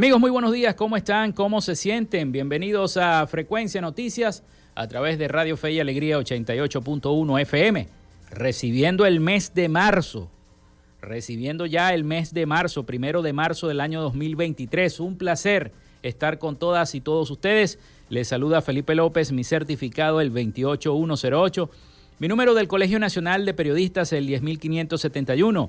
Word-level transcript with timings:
Amigos, 0.00 0.18
muy 0.18 0.30
buenos 0.30 0.52
días, 0.54 0.74
¿cómo 0.76 0.96
están? 0.96 1.32
¿Cómo 1.32 1.60
se 1.60 1.76
sienten? 1.76 2.32
Bienvenidos 2.32 2.96
a 2.96 3.26
Frecuencia 3.26 3.82
Noticias 3.82 4.42
a 4.74 4.88
través 4.88 5.18
de 5.18 5.28
Radio 5.28 5.58
Fe 5.58 5.72
y 5.72 5.80
Alegría 5.80 6.18
88.1 6.18 7.40
FM, 7.42 7.86
recibiendo 8.30 9.04
el 9.04 9.20
mes 9.20 9.52
de 9.52 9.68
marzo, 9.68 10.30
recibiendo 11.02 11.66
ya 11.66 11.92
el 11.92 12.04
mes 12.04 12.32
de 12.32 12.46
marzo, 12.46 12.86
primero 12.86 13.20
de 13.20 13.34
marzo 13.34 13.68
del 13.68 13.82
año 13.82 14.00
2023. 14.00 15.00
Un 15.00 15.18
placer 15.18 15.70
estar 16.02 16.38
con 16.38 16.56
todas 16.56 16.94
y 16.94 17.02
todos 17.02 17.30
ustedes. 17.30 17.78
Les 18.08 18.26
saluda 18.26 18.62
Felipe 18.62 18.94
López, 18.94 19.32
mi 19.32 19.44
certificado 19.44 20.22
el 20.22 20.30
28108, 20.30 21.70
mi 22.20 22.26
número 22.26 22.54
del 22.54 22.68
Colegio 22.68 22.98
Nacional 22.98 23.44
de 23.44 23.52
Periodistas 23.52 24.14
el 24.14 24.24
10571. 24.28 25.68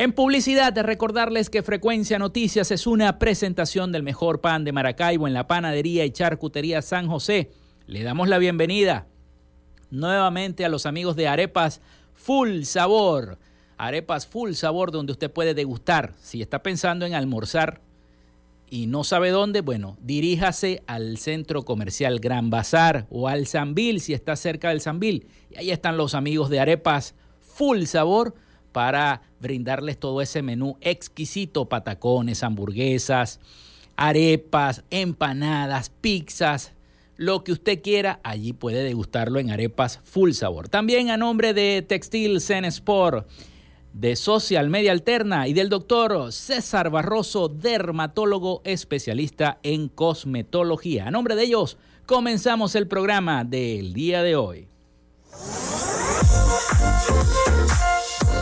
En 0.00 0.12
publicidad, 0.12 0.74
recordarles 0.78 1.50
que 1.50 1.62
Frecuencia 1.62 2.18
Noticias 2.18 2.70
es 2.70 2.86
una 2.86 3.18
presentación 3.18 3.92
del 3.92 4.02
mejor 4.02 4.40
pan 4.40 4.64
de 4.64 4.72
Maracaibo 4.72 5.28
en 5.28 5.34
la 5.34 5.46
panadería 5.46 6.06
y 6.06 6.10
charcutería 6.10 6.80
San 6.80 7.06
José. 7.06 7.50
Le 7.86 8.02
damos 8.02 8.26
la 8.26 8.38
bienvenida 8.38 9.08
nuevamente 9.90 10.64
a 10.64 10.70
los 10.70 10.86
amigos 10.86 11.16
de 11.16 11.28
Arepas 11.28 11.82
Full 12.14 12.62
Sabor. 12.62 13.38
Arepas 13.76 14.26
Full 14.26 14.52
Sabor 14.52 14.90
donde 14.90 15.12
usted 15.12 15.30
puede 15.30 15.52
degustar. 15.52 16.14
Si 16.18 16.40
está 16.40 16.62
pensando 16.62 17.04
en 17.04 17.12
almorzar 17.12 17.82
y 18.70 18.86
no 18.86 19.04
sabe 19.04 19.28
dónde, 19.28 19.60
bueno, 19.60 19.98
diríjase 20.00 20.82
al 20.86 21.18
centro 21.18 21.66
comercial 21.66 22.20
Gran 22.20 22.48
Bazar 22.48 23.06
o 23.10 23.28
al 23.28 23.46
Sambil 23.46 24.00
si 24.00 24.14
está 24.14 24.34
cerca 24.36 24.70
del 24.70 24.80
Sambil. 24.80 25.26
Y 25.50 25.58
ahí 25.58 25.70
están 25.70 25.98
los 25.98 26.14
amigos 26.14 26.48
de 26.48 26.58
Arepas 26.58 27.14
Full 27.42 27.84
Sabor 27.84 28.34
para 28.72 29.22
brindarles 29.40 29.98
todo 29.98 30.20
ese 30.20 30.42
menú 30.42 30.76
exquisito, 30.80 31.68
patacones, 31.68 32.42
hamburguesas, 32.42 33.40
arepas, 33.96 34.84
empanadas, 34.90 35.90
pizzas, 35.90 36.72
lo 37.16 37.44
que 37.44 37.52
usted 37.52 37.82
quiera, 37.82 38.18
allí 38.22 38.54
puede 38.54 38.82
degustarlo 38.82 39.38
en 39.38 39.50
arepas 39.50 40.00
full 40.04 40.32
sabor. 40.32 40.70
También 40.70 41.10
a 41.10 41.18
nombre 41.18 41.52
de 41.52 41.82
Textil 41.86 42.40
Zen 42.40 42.64
Sport, 42.64 43.28
de 43.92 44.16
Social 44.16 44.70
Media 44.70 44.92
Alterna 44.92 45.46
y 45.46 45.52
del 45.52 45.68
doctor 45.68 46.32
César 46.32 46.90
Barroso, 46.90 47.48
dermatólogo 47.48 48.62
especialista 48.64 49.58
en 49.62 49.88
cosmetología. 49.88 51.08
A 51.08 51.10
nombre 51.10 51.34
de 51.34 51.44
ellos, 51.44 51.76
comenzamos 52.06 52.74
el 52.74 52.86
programa 52.86 53.44
del 53.44 53.92
día 53.92 54.22
de 54.22 54.36
hoy. 54.36 54.68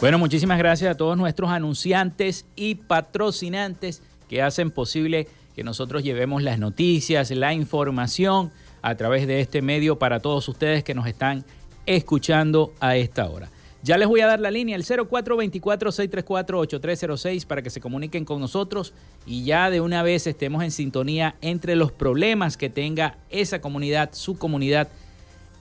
Bueno, 0.00 0.18
muchísimas 0.18 0.56
gracias 0.56 0.90
a 0.90 0.96
todos 0.96 1.18
nuestros 1.18 1.50
anunciantes 1.50 2.46
y 2.56 2.76
patrocinantes 2.76 4.02
que 4.30 4.40
hacen 4.40 4.70
posible 4.70 5.28
que 5.54 5.62
nosotros 5.62 6.02
llevemos 6.02 6.42
las 6.42 6.58
noticias, 6.58 7.30
la 7.32 7.52
información 7.52 8.50
a 8.80 8.94
través 8.94 9.26
de 9.26 9.42
este 9.42 9.60
medio 9.60 9.98
para 9.98 10.20
todos 10.20 10.48
ustedes 10.48 10.82
que 10.84 10.94
nos 10.94 11.06
están 11.06 11.44
escuchando 11.84 12.72
a 12.80 12.96
esta 12.96 13.28
hora. 13.28 13.50
Ya 13.82 13.98
les 13.98 14.08
voy 14.08 14.22
a 14.22 14.26
dar 14.26 14.40
la 14.40 14.50
línea, 14.50 14.74
el 14.74 14.84
0424-634-8306, 14.84 17.46
para 17.46 17.60
que 17.60 17.68
se 17.68 17.82
comuniquen 17.82 18.24
con 18.24 18.40
nosotros 18.40 18.94
y 19.26 19.44
ya 19.44 19.68
de 19.68 19.82
una 19.82 20.02
vez 20.02 20.26
estemos 20.26 20.64
en 20.64 20.70
sintonía 20.70 21.34
entre 21.42 21.76
los 21.76 21.92
problemas 21.92 22.56
que 22.56 22.70
tenga 22.70 23.18
esa 23.28 23.60
comunidad, 23.60 24.14
su 24.14 24.38
comunidad 24.38 24.88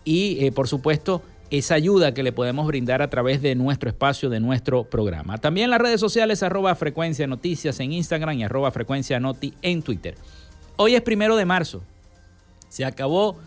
y, 0.06 0.46
eh, 0.46 0.54
por 0.54 0.70
supuesto, 0.70 1.24
esa 1.52 1.76
ayuda 1.76 2.14
que 2.14 2.24
le 2.24 2.32
podemos 2.32 2.68
brindar 2.68 3.02
a 3.02 3.10
través 3.10 3.42
de 3.42 3.56
nuestro 3.56 3.90
espacio, 3.90 4.30
de 4.30 4.40
nuestro 4.40 4.84
programa. 4.84 5.38
También 5.38 5.70
las 5.70 5.82
redes 5.82 6.00
sociales 6.00 6.44
arroba 6.44 6.76
frecuencia 6.76 7.28
noticias 7.28 7.80
en 7.80 7.94
Instagram 7.94 8.38
y 8.38 8.44
arroba 8.44 8.72
frecuencia 8.72 9.20
noti 9.20 9.54
en 9.62 9.82
Twitter. 9.82 10.16
Hoy 10.78 10.96
es 10.96 11.02
primero 11.02 11.36
de 11.36 11.46
marzo. 11.46 11.84
Se 12.70 12.86
acabó 12.86 13.38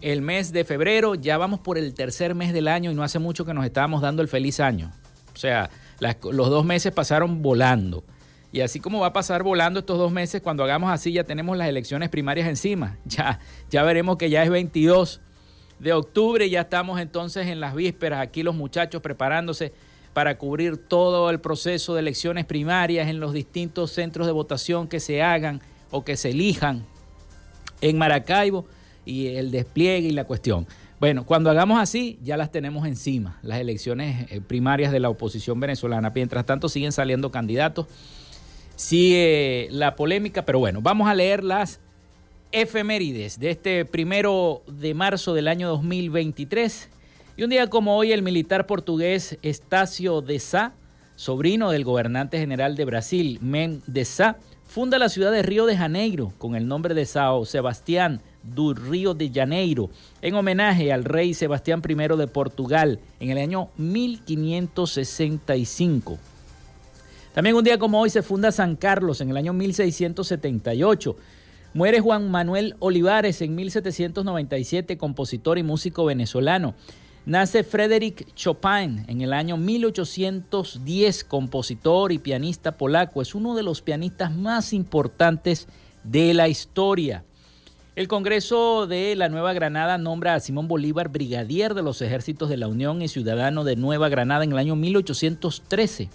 el 0.00 0.22
mes 0.22 0.52
de 0.52 0.64
febrero, 0.64 1.16
ya 1.16 1.36
vamos 1.36 1.60
por 1.60 1.78
el 1.78 1.94
tercer 1.94 2.34
mes 2.34 2.52
del 2.52 2.68
año 2.68 2.92
y 2.92 2.94
no 2.94 3.02
hace 3.02 3.18
mucho 3.18 3.44
que 3.44 3.54
nos 3.54 3.64
estábamos 3.64 4.02
dando 4.02 4.22
el 4.22 4.28
feliz 4.28 4.60
año. 4.60 4.92
O 5.34 5.36
sea, 5.36 5.70
los 6.00 6.50
dos 6.50 6.64
meses 6.64 6.92
pasaron 6.92 7.42
volando. 7.42 8.04
Y 8.52 8.60
así 8.60 8.80
como 8.80 9.00
va 9.00 9.08
a 9.08 9.12
pasar 9.12 9.42
volando 9.42 9.80
estos 9.80 9.98
dos 9.98 10.10
meses, 10.10 10.40
cuando 10.40 10.64
hagamos 10.64 10.90
así 10.90 11.12
ya 11.12 11.24
tenemos 11.24 11.56
las 11.56 11.68
elecciones 11.68 12.08
primarias 12.08 12.48
encima. 12.48 12.98
Ya, 13.04 13.40
ya 13.70 13.82
veremos 13.82 14.16
que 14.16 14.30
ya 14.30 14.42
es 14.44 14.50
22 14.50 15.20
de 15.78 15.92
octubre. 15.92 16.48
Ya 16.48 16.62
estamos 16.62 17.00
entonces 17.00 17.46
en 17.46 17.60
las 17.60 17.74
vísperas, 17.74 18.20
aquí 18.20 18.42
los 18.42 18.54
muchachos 18.54 19.02
preparándose 19.02 19.72
para 20.12 20.36
cubrir 20.38 20.76
todo 20.76 21.30
el 21.30 21.40
proceso 21.40 21.94
de 21.94 22.00
elecciones 22.00 22.44
primarias 22.44 23.08
en 23.08 23.20
los 23.20 23.32
distintos 23.32 23.92
centros 23.92 24.26
de 24.26 24.32
votación 24.32 24.88
que 24.88 25.00
se 25.00 25.22
hagan 25.22 25.60
o 25.90 26.04
que 26.04 26.16
se 26.16 26.30
elijan 26.30 26.84
en 27.80 27.98
Maracaibo 27.98 28.66
y 29.04 29.28
el 29.28 29.50
despliegue 29.50 30.08
y 30.08 30.12
la 30.12 30.24
cuestión. 30.24 30.66
Bueno, 31.00 31.24
cuando 31.24 31.50
hagamos 31.50 31.80
así, 31.80 32.18
ya 32.24 32.36
las 32.36 32.50
tenemos 32.50 32.84
encima, 32.86 33.38
las 33.42 33.60
elecciones 33.60 34.26
eh, 34.30 34.40
primarias 34.40 34.90
de 34.90 34.98
la 34.98 35.08
oposición 35.08 35.60
venezolana. 35.60 36.10
Mientras 36.12 36.44
tanto, 36.44 36.68
siguen 36.68 36.90
saliendo 36.90 37.30
candidatos. 37.30 37.86
Sigue 38.74 39.68
la 39.70 39.94
polémica, 39.94 40.44
pero 40.44 40.58
bueno, 40.58 40.80
vamos 40.82 41.08
a 41.08 41.14
leer 41.14 41.44
las 41.44 41.78
efemérides 42.52 43.38
de 43.38 43.50
este 43.50 43.84
primero 43.84 44.62
de 44.66 44.94
marzo 44.94 45.34
del 45.34 45.48
año 45.48 45.68
2023. 45.68 46.88
Y 47.36 47.42
un 47.42 47.50
día 47.50 47.68
como 47.68 47.96
hoy, 47.96 48.12
el 48.12 48.22
militar 48.22 48.66
portugués 48.66 49.38
Estácio 49.42 50.22
de 50.22 50.38
Sá, 50.38 50.74
sobrino 51.16 51.70
del 51.70 51.84
gobernante 51.84 52.38
general 52.38 52.76
de 52.76 52.84
Brasil, 52.84 53.38
Men 53.42 53.82
de 53.86 54.04
Sá, 54.04 54.36
funda 54.66 54.98
la 54.98 55.08
ciudad 55.08 55.32
de 55.32 55.42
Río 55.42 55.66
de 55.66 55.76
Janeiro 55.76 56.32
con 56.38 56.54
el 56.54 56.68
nombre 56.68 56.94
de 56.94 57.06
Sao 57.06 57.44
Sebastián 57.44 58.20
do 58.42 58.74
Río 58.74 59.14
de 59.14 59.30
Janeiro, 59.30 59.90
en 60.22 60.34
homenaje 60.34 60.92
al 60.92 61.04
rey 61.04 61.34
Sebastián 61.34 61.80
I 61.86 61.94
de 61.94 62.26
Portugal 62.26 62.98
en 63.20 63.30
el 63.30 63.38
año 63.38 63.68
1565. 63.76 66.18
También 67.34 67.56
un 67.56 67.64
día 67.64 67.78
como 67.78 68.00
hoy 68.00 68.10
se 68.10 68.22
funda 68.22 68.50
San 68.50 68.74
Carlos 68.76 69.20
en 69.20 69.30
el 69.30 69.36
año 69.36 69.52
1678 69.52 71.16
Muere 71.74 72.00
Juan 72.00 72.30
Manuel 72.30 72.76
Olivares 72.78 73.42
en 73.42 73.54
1797, 73.54 74.96
compositor 74.96 75.58
y 75.58 75.62
músico 75.62 76.06
venezolano. 76.06 76.74
Nace 77.26 77.62
Frédéric 77.62 78.34
Chopin 78.34 79.04
en 79.06 79.20
el 79.20 79.34
año 79.34 79.58
1810, 79.58 81.24
compositor 81.24 82.10
y 82.10 82.18
pianista 82.18 82.78
polaco. 82.78 83.20
Es 83.20 83.34
uno 83.34 83.54
de 83.54 83.62
los 83.62 83.82
pianistas 83.82 84.34
más 84.34 84.72
importantes 84.72 85.68
de 86.04 86.32
la 86.32 86.48
historia. 86.48 87.24
El 87.96 88.08
Congreso 88.08 88.86
de 88.86 89.14
la 89.14 89.28
Nueva 89.28 89.52
Granada 89.52 89.98
nombra 89.98 90.34
a 90.34 90.40
Simón 90.40 90.68
Bolívar 90.68 91.10
brigadier 91.10 91.74
de 91.74 91.82
los 91.82 92.00
ejércitos 92.00 92.48
de 92.48 92.56
la 92.56 92.68
Unión 92.68 93.02
y 93.02 93.08
ciudadano 93.08 93.64
de 93.64 93.76
Nueva 93.76 94.08
Granada 94.08 94.42
en 94.42 94.52
el 94.52 94.58
año 94.58 94.74
1813. 94.74 96.08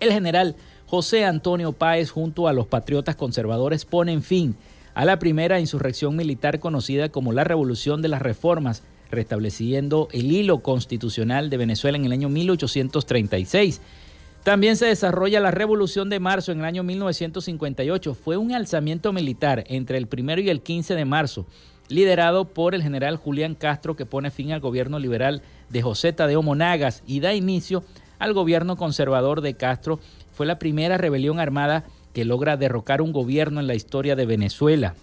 El 0.00 0.12
general 0.12 0.56
José 0.94 1.24
Antonio 1.24 1.72
Páez 1.72 2.12
junto 2.12 2.46
a 2.46 2.52
los 2.52 2.68
patriotas 2.68 3.16
conservadores 3.16 3.84
ponen 3.84 4.22
fin 4.22 4.54
a 4.94 5.04
la 5.04 5.18
primera 5.18 5.58
insurrección 5.58 6.14
militar 6.14 6.60
conocida 6.60 7.08
como 7.08 7.32
la 7.32 7.42
Revolución 7.42 8.00
de 8.00 8.06
las 8.06 8.22
Reformas, 8.22 8.84
restableciendo 9.10 10.06
el 10.12 10.30
hilo 10.30 10.60
constitucional 10.60 11.50
de 11.50 11.56
Venezuela 11.56 11.98
en 11.98 12.04
el 12.04 12.12
año 12.12 12.28
1836. 12.28 13.80
También 14.44 14.76
se 14.76 14.86
desarrolla 14.86 15.40
la 15.40 15.50
Revolución 15.50 16.10
de 16.10 16.20
Marzo 16.20 16.52
en 16.52 16.60
el 16.60 16.64
año 16.64 16.84
1958. 16.84 18.14
Fue 18.14 18.36
un 18.36 18.52
alzamiento 18.52 19.12
militar 19.12 19.64
entre 19.66 19.98
el 19.98 20.06
primero 20.06 20.42
y 20.42 20.48
el 20.48 20.60
15 20.60 20.94
de 20.94 21.04
marzo, 21.04 21.44
liderado 21.88 22.44
por 22.44 22.72
el 22.72 22.84
general 22.84 23.16
Julián 23.16 23.56
Castro, 23.56 23.96
que 23.96 24.06
pone 24.06 24.30
fin 24.30 24.52
al 24.52 24.60
gobierno 24.60 25.00
liberal 25.00 25.42
de 25.70 25.82
José 25.82 26.12
Tadeo 26.12 26.40
Monagas 26.42 27.02
y 27.04 27.18
da 27.18 27.34
inicio 27.34 27.82
al 28.20 28.32
gobierno 28.32 28.76
conservador 28.76 29.40
de 29.40 29.54
Castro. 29.54 29.98
Fue 30.34 30.46
la 30.46 30.58
primera 30.58 30.98
rebelión 30.98 31.40
armada 31.40 31.84
que 32.12 32.24
logra 32.24 32.56
derrocar 32.56 33.00
un 33.00 33.12
gobierno 33.12 33.60
en 33.60 33.66
la 33.66 33.74
historia 33.74 34.16
de 34.16 34.26
Venezuela. 34.26 34.94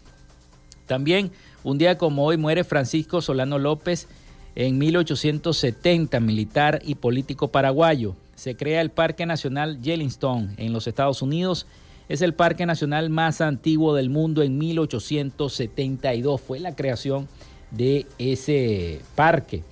También, 0.86 1.32
un 1.64 1.78
día 1.78 1.98
como 1.98 2.26
hoy, 2.26 2.38
muere 2.38 2.64
Francisco 2.64 3.22
Solano 3.22 3.58
López 3.58 4.08
en 4.56 4.78
1870, 4.78 6.20
militar 6.20 6.82
y 6.86 6.96
político 6.96 7.48
paraguayo 7.50 8.16
se 8.42 8.56
crea 8.56 8.82
el 8.82 8.90
Parque 8.90 9.28
Nacional 9.28 9.80
Yellowstone 9.84 10.56
en 10.58 10.74
los 10.74 10.88
Estados 10.88 11.22
Unidos. 11.22 11.68
Es 12.10 12.24
el 12.24 12.34
parque 12.34 12.66
nacional 12.66 13.12
más 13.12 13.40
antiguo 13.40 13.94
del 13.94 14.10
mundo 14.10 14.42
en 14.42 14.58
1872. 14.58 16.42
Fue 16.42 16.60
la 16.60 16.76
creación 16.76 17.28
de 17.70 18.08
ese 18.18 19.00
parque. 19.14 19.64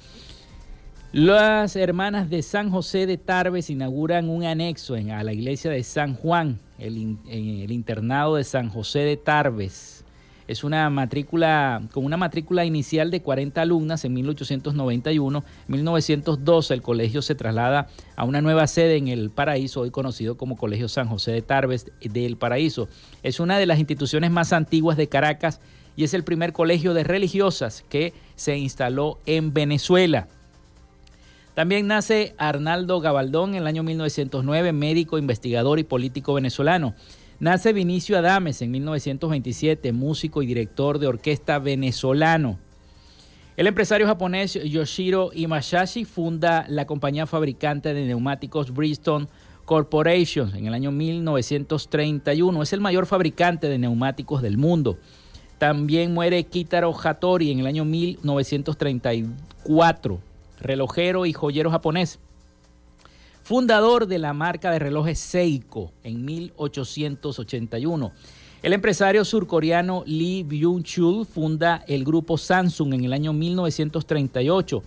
Las 1.11 1.75
hermanas 1.75 2.29
de 2.29 2.43
San 2.43 2.69
José 2.69 3.07
de 3.07 3.17
Tarbes 3.17 3.71
inauguran 3.71 4.29
un 4.29 4.43
anexo 4.43 4.93
a 4.93 5.23
la 5.23 5.33
iglesia 5.33 5.71
de 5.71 5.83
San 5.83 6.13
Juan, 6.13 6.59
el, 6.77 7.17
en 7.27 7.61
el 7.61 7.71
internado 7.71 8.35
de 8.35 8.43
San 8.43 8.69
José 8.69 8.99
de 8.99 9.17
Tarbes. 9.17 10.05
Es 10.47 10.63
una 10.63 10.87
matrícula 10.91 11.81
con 11.93 12.05
una 12.05 12.15
matrícula 12.15 12.63
inicial 12.63 13.09
de 13.09 13.23
40 13.23 13.59
alumnas 13.59 14.05
en 14.05 14.13
1891. 14.13 15.39
En 15.39 15.71
1912 15.71 16.75
el 16.75 16.83
colegio 16.83 17.23
se 17.23 17.33
traslada 17.33 17.87
a 18.15 18.23
una 18.23 18.41
nueva 18.41 18.67
sede 18.67 18.97
en 18.97 19.07
el 19.07 19.31
Paraíso, 19.31 19.81
hoy 19.81 19.89
conocido 19.89 20.37
como 20.37 20.57
Colegio 20.57 20.87
San 20.89 21.07
José 21.07 21.31
de 21.31 21.41
Tarbes 21.41 21.91
del 22.01 22.37
Paraíso. 22.37 22.87
Es 23.23 23.39
una 23.39 23.57
de 23.57 23.65
las 23.65 23.79
instituciones 23.79 24.29
más 24.29 24.53
antiguas 24.53 24.95
de 24.95 25.09
Caracas 25.09 25.59
y 25.95 26.03
es 26.03 26.13
el 26.13 26.23
primer 26.23 26.53
colegio 26.53 26.93
de 26.93 27.03
religiosas 27.03 27.83
que 27.89 28.13
se 28.35 28.59
instaló 28.59 29.17
en 29.25 29.55
Venezuela. 29.55 30.27
También 31.59 31.87
nace 31.87 32.35
Arnaldo 32.37 33.01
Gabaldón 33.01 33.49
en 33.49 33.57
el 33.57 33.67
año 33.67 33.83
1909, 33.83 34.71
médico, 34.71 35.17
investigador 35.17 35.77
y 35.77 35.83
político 35.83 36.35
venezolano. 36.35 36.95
Nace 37.41 37.73
Vinicio 37.73 38.17
Adames 38.17 38.61
en 38.61 38.71
1927, 38.71 39.91
músico 39.91 40.41
y 40.41 40.45
director 40.45 40.99
de 40.99 41.07
orquesta 41.07 41.59
venezolano. 41.59 42.57
El 43.57 43.67
empresario 43.67 44.07
japonés 44.07 44.53
Yoshiro 44.53 45.31
Imashashi 45.33 46.05
funda 46.05 46.63
la 46.69 46.87
compañía 46.87 47.27
fabricante 47.27 47.93
de 47.93 48.05
neumáticos 48.05 48.73
Bridgestone 48.73 49.27
Corporation 49.65 50.55
en 50.55 50.65
el 50.65 50.73
año 50.73 50.91
1931. 50.91 52.63
Es 52.63 52.71
el 52.71 52.79
mayor 52.79 53.05
fabricante 53.05 53.67
de 53.67 53.79
neumáticos 53.79 54.41
del 54.41 54.57
mundo. 54.57 54.97
También 55.57 56.13
muere 56.13 56.41
Kitaro 56.45 56.97
Hattori 56.97 57.51
en 57.51 57.59
el 57.59 57.67
año 57.67 57.83
1934, 57.83 60.21
relojero 60.61 61.25
y 61.25 61.33
joyero 61.33 61.71
japonés 61.71 62.19
fundador 63.49 64.05
de 64.05 64.19
la 64.19 64.31
marca 64.33 64.69
de 64.69 64.77
relojes 64.77 65.17
Seiko 65.17 65.91
en 66.03 66.23
1881. 66.23 68.11
El 68.61 68.73
empresario 68.73 69.25
surcoreano 69.25 70.03
Lee 70.05 70.43
Byung-chul 70.43 71.25
funda 71.25 71.83
el 71.87 72.05
grupo 72.05 72.37
Samsung 72.37 72.93
en 72.93 73.05
el 73.05 73.13
año 73.13 73.33
1938. 73.33 74.83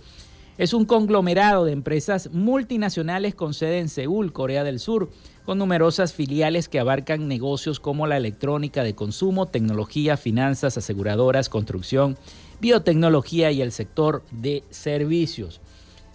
Es 0.57 0.73
un 0.73 0.85
conglomerado 0.85 1.65
de 1.65 1.73
empresas 1.73 2.29
multinacionales 2.31 3.35
con 3.35 3.53
sede 3.53 3.79
en 3.79 3.89
Seúl, 3.89 4.31
Corea 4.31 4.63
del 4.63 4.79
Sur, 4.79 5.09
con 5.45 5.57
numerosas 5.57 6.13
filiales 6.13 6.69
que 6.69 6.79
abarcan 6.79 7.27
negocios 7.27 7.81
como 7.81 8.07
la 8.07 8.15
electrónica 8.15 8.81
de 8.85 8.95
consumo, 8.95 9.47
tecnología, 9.47 10.15
finanzas, 10.15 10.77
aseguradoras, 10.77 11.49
construcción, 11.49 12.17
biotecnología 12.61 13.51
y 13.51 13.61
el 13.61 13.73
sector 13.73 14.23
de 14.31 14.63
servicios. 14.69 15.59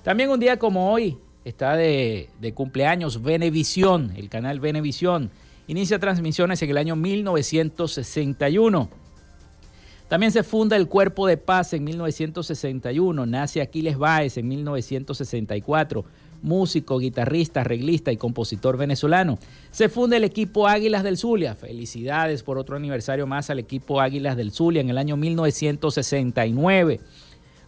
También 0.08 0.30
un 0.30 0.40
día 0.40 0.58
como 0.58 0.90
hoy, 0.90 1.18
está 1.44 1.76
de, 1.76 2.30
cumpleaños 2.54 3.20
Venevisión, 3.20 4.14
el 4.16 4.30
canal 4.30 4.58
Venevisión. 4.58 5.30
Inicia 5.66 5.98
transmisiones 5.98 6.62
en 6.62 6.70
el 6.70 6.78
año 6.78 6.96
1961. 6.96 8.88
También 10.08 10.32
se 10.32 10.44
funda 10.44 10.76
el 10.76 10.88
Cuerpo 10.88 11.26
de 11.26 11.36
Paz 11.36 11.74
en 11.74 11.84
1961. 11.84 13.26
Nace 13.26 13.60
Aquiles 13.60 13.98
Báez 13.98 14.38
en 14.38 14.48
1964. 14.48 16.06
Músico, 16.40 16.98
guitarrista, 16.98 17.60
arreglista 17.60 18.10
y 18.10 18.16
compositor 18.16 18.78
venezolano. 18.78 19.38
Se 19.70 19.90
funda 19.90 20.16
el 20.16 20.24
equipo 20.24 20.66
Águilas 20.66 21.04
del 21.04 21.18
Zulia. 21.18 21.54
Felicidades 21.54 22.42
por 22.42 22.56
otro 22.56 22.76
aniversario 22.76 23.26
más 23.26 23.50
al 23.50 23.58
equipo 23.58 24.00
Águilas 24.00 24.38
del 24.38 24.52
Zulia 24.52 24.80
en 24.80 24.88
el 24.88 24.96
año 24.96 25.18
1969. 25.18 27.00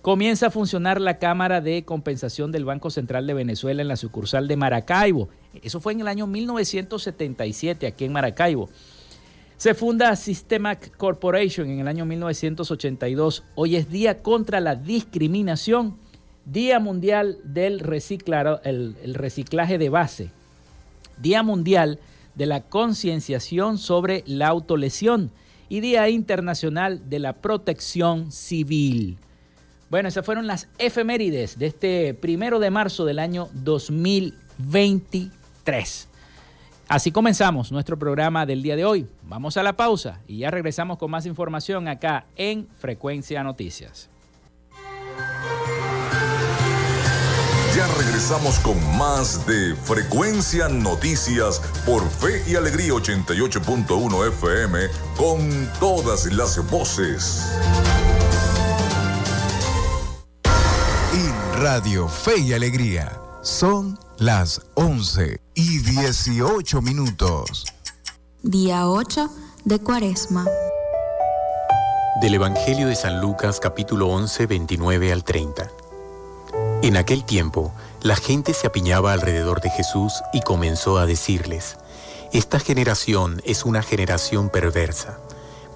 Comienza 0.02 0.46
a 0.46 0.50
funcionar 0.50 0.98
la 0.98 1.18
Cámara 1.18 1.60
de 1.60 1.84
Compensación 1.84 2.52
del 2.52 2.64
Banco 2.64 2.88
Central 2.88 3.26
de 3.26 3.34
Venezuela 3.34 3.82
en 3.82 3.88
la 3.88 3.96
sucursal 3.96 4.48
de 4.48 4.56
Maracaibo. 4.56 5.28
Eso 5.62 5.78
fue 5.78 5.92
en 5.92 6.00
el 6.00 6.08
año 6.08 6.26
1977 6.26 7.86
aquí 7.86 8.06
en 8.06 8.12
Maracaibo. 8.12 8.70
Se 9.58 9.74
funda 9.74 10.16
Systemac 10.16 10.96
Corporation 10.96 11.68
en 11.68 11.80
el 11.80 11.88
año 11.88 12.06
1982. 12.06 13.44
Hoy 13.54 13.76
es 13.76 13.90
Día 13.90 14.22
contra 14.22 14.58
la 14.60 14.74
Discriminación, 14.74 15.98
Día 16.46 16.80
Mundial 16.80 17.36
del 17.44 17.80
el 18.64 19.14
Reciclaje 19.14 19.76
de 19.76 19.88
Base, 19.90 20.30
Día 21.18 21.42
Mundial 21.42 21.98
de 22.36 22.46
la 22.46 22.62
Concienciación 22.62 23.76
sobre 23.76 24.24
la 24.26 24.48
Autolesión 24.48 25.30
y 25.68 25.80
Día 25.80 26.08
Internacional 26.08 27.10
de 27.10 27.18
la 27.18 27.34
Protección 27.34 28.32
Civil. 28.32 29.18
Bueno, 29.90 30.08
esas 30.08 30.24
fueron 30.24 30.46
las 30.46 30.68
efemérides 30.78 31.58
de 31.58 31.66
este 31.66 32.14
primero 32.14 32.58
de 32.60 32.70
marzo 32.70 33.04
del 33.04 33.18
año 33.18 33.48
2023. 33.54 36.08
Así 36.86 37.10
comenzamos 37.10 37.72
nuestro 37.72 37.98
programa 37.98 38.46
del 38.46 38.62
día 38.62 38.76
de 38.76 38.84
hoy. 38.84 39.08
Vamos 39.24 39.56
a 39.56 39.64
la 39.64 39.72
pausa 39.72 40.20
y 40.28 40.38
ya 40.38 40.52
regresamos 40.52 40.96
con 40.96 41.10
más 41.10 41.26
información 41.26 41.88
acá 41.88 42.26
en 42.36 42.68
Frecuencia 42.78 43.42
Noticias. 43.42 44.08
Ya 47.76 47.88
regresamos 47.98 48.60
con 48.60 48.78
más 48.96 49.44
de 49.46 49.74
Frecuencia 49.74 50.68
Noticias 50.68 51.60
por 51.84 52.08
Fe 52.08 52.44
y 52.46 52.54
Alegría 52.54 52.92
88.1 52.92 54.28
FM 54.28 54.78
con 55.16 55.68
todas 55.80 56.26
las 56.26 56.64
voces. 56.70 57.44
Radio 61.60 62.08
Fe 62.08 62.38
y 62.38 62.54
Alegría. 62.54 63.20
Son 63.42 63.98
las 64.16 64.62
11 64.76 65.42
y 65.52 65.78
18 65.80 66.80
minutos. 66.80 67.66
Día 68.42 68.88
8 68.88 69.30
de 69.66 69.78
Cuaresma. 69.78 70.46
Del 72.22 72.32
Evangelio 72.32 72.86
de 72.86 72.96
San 72.96 73.20
Lucas 73.20 73.60
capítulo 73.60 74.08
11, 74.08 74.46
29 74.46 75.12
al 75.12 75.22
30. 75.22 75.70
En 76.80 76.96
aquel 76.96 77.26
tiempo, 77.26 77.74
la 78.00 78.16
gente 78.16 78.54
se 78.54 78.66
apiñaba 78.66 79.12
alrededor 79.12 79.60
de 79.60 79.68
Jesús 79.68 80.14
y 80.32 80.40
comenzó 80.40 80.96
a 80.96 81.04
decirles, 81.04 81.76
Esta 82.32 82.58
generación 82.58 83.42
es 83.44 83.66
una 83.66 83.82
generación 83.82 84.48
perversa. 84.48 85.18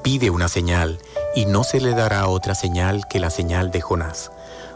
Pide 0.02 0.30
una 0.30 0.48
señal 0.48 0.98
y 1.36 1.44
no 1.44 1.62
se 1.62 1.78
le 1.78 1.90
dará 1.90 2.26
otra 2.28 2.54
señal 2.54 3.06
que 3.06 3.20
la 3.20 3.28
señal 3.28 3.70
de 3.70 3.82
Jonás 3.82 4.30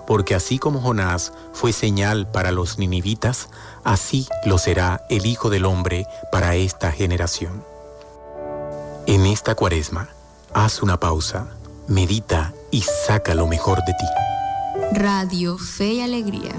porque 0.08 0.34
así 0.34 0.58
como 0.58 0.80
Jonás 0.80 1.34
fue 1.52 1.70
señal 1.74 2.30
para 2.30 2.50
los 2.50 2.78
ninivitas, 2.78 3.50
así 3.84 4.26
lo 4.46 4.56
será 4.56 5.02
el 5.10 5.26
Hijo 5.26 5.50
del 5.50 5.66
Hombre 5.66 6.06
para 6.32 6.54
esta 6.54 6.90
generación. 6.92 7.62
En 9.06 9.26
esta 9.26 9.54
cuaresma, 9.54 10.08
haz 10.54 10.80
una 10.80 10.98
pausa, 10.98 11.48
medita 11.88 12.54
y 12.70 12.80
saca 13.06 13.34
lo 13.34 13.46
mejor 13.46 13.84
de 13.84 13.92
ti. 13.92 14.98
Radio 14.98 15.58
Fe 15.58 15.92
y 15.92 16.00
Alegría. 16.00 16.54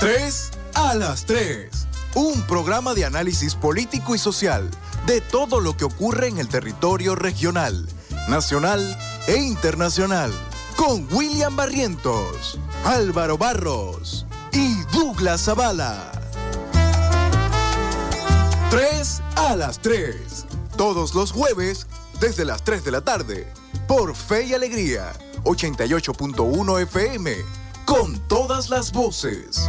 Tres 0.00 0.50
a 0.74 0.94
las 0.94 1.24
tres. 1.24 1.86
un 2.14 2.42
programa 2.42 2.92
de 2.92 3.06
análisis 3.06 3.54
político 3.54 4.14
y 4.14 4.18
social 4.18 4.68
de 5.06 5.20
todo 5.20 5.60
lo 5.60 5.76
que 5.76 5.84
ocurre 5.84 6.28
en 6.28 6.38
el 6.38 6.48
territorio 6.48 7.14
regional, 7.14 7.88
nacional 8.28 8.98
e 9.26 9.36
internacional, 9.36 10.32
con 10.76 11.06
William 11.12 11.56
Barrientos, 11.56 12.58
Álvaro 12.84 13.36
Barros 13.36 14.26
y 14.52 14.82
Douglas 14.92 15.44
Zavala. 15.44 16.12
3 18.70 19.22
a 19.36 19.56
las 19.56 19.80
3, 19.80 20.46
todos 20.76 21.14
los 21.14 21.32
jueves 21.32 21.86
desde 22.20 22.44
las 22.44 22.62
3 22.62 22.84
de 22.84 22.90
la 22.90 23.00
tarde, 23.00 23.52
por 23.88 24.14
Fe 24.14 24.44
y 24.44 24.54
Alegría, 24.54 25.12
88.1 25.44 26.82
FM, 26.82 27.36
con 27.84 28.18
todas 28.28 28.70
las 28.70 28.92
voces. 28.92 29.68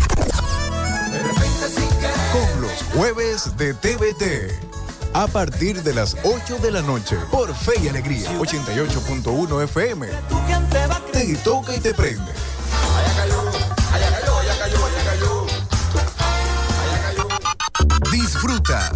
Jueves 2.93 3.55
de 3.57 3.73
TVT. 3.73 4.71
A 5.13 5.27
partir 5.27 5.83
de 5.83 5.93
las 5.93 6.15
8 6.23 6.59
de 6.59 6.71
la 6.71 6.81
noche 6.81 7.17
por 7.29 7.53
Fe 7.53 7.73
y 7.83 7.89
Alegría 7.89 8.31
88.1 8.39 9.63
FM. 9.63 10.07
Te 11.11 11.35
toca 11.37 11.75
y 11.75 11.79
te 11.79 11.93
prende. 11.93 12.31
Disfrutas 18.11 18.91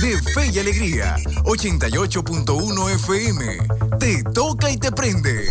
de 0.00 0.22
Fe 0.32 0.46
y 0.46 0.58
Alegría 0.58 1.16
88.1 1.44 2.90
FM. 2.94 3.58
Te 3.98 4.22
toca 4.22 4.70
y 4.70 4.76
te 4.76 4.90
prende. 4.92 5.50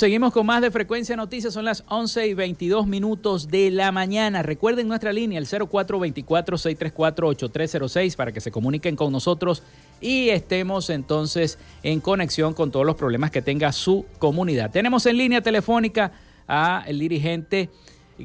Seguimos 0.00 0.32
con 0.32 0.46
más 0.46 0.62
de 0.62 0.70
Frecuencia 0.70 1.14
Noticias. 1.14 1.52
Son 1.52 1.66
las 1.66 1.84
11 1.88 2.28
y 2.28 2.32
22 2.32 2.86
minutos 2.86 3.48
de 3.48 3.70
la 3.70 3.92
mañana. 3.92 4.42
Recuerden 4.42 4.88
nuestra 4.88 5.12
línea, 5.12 5.38
el 5.38 5.46
0424-634-8306, 5.46 8.16
para 8.16 8.32
que 8.32 8.40
se 8.40 8.50
comuniquen 8.50 8.96
con 8.96 9.12
nosotros 9.12 9.62
y 10.00 10.30
estemos 10.30 10.88
entonces 10.88 11.58
en 11.82 12.00
conexión 12.00 12.54
con 12.54 12.70
todos 12.70 12.86
los 12.86 12.96
problemas 12.96 13.30
que 13.30 13.42
tenga 13.42 13.72
su 13.72 14.06
comunidad. 14.18 14.70
Tenemos 14.70 15.04
en 15.04 15.18
línea 15.18 15.42
telefónica 15.42 16.12
a 16.48 16.82
el 16.86 16.98
dirigente 16.98 17.68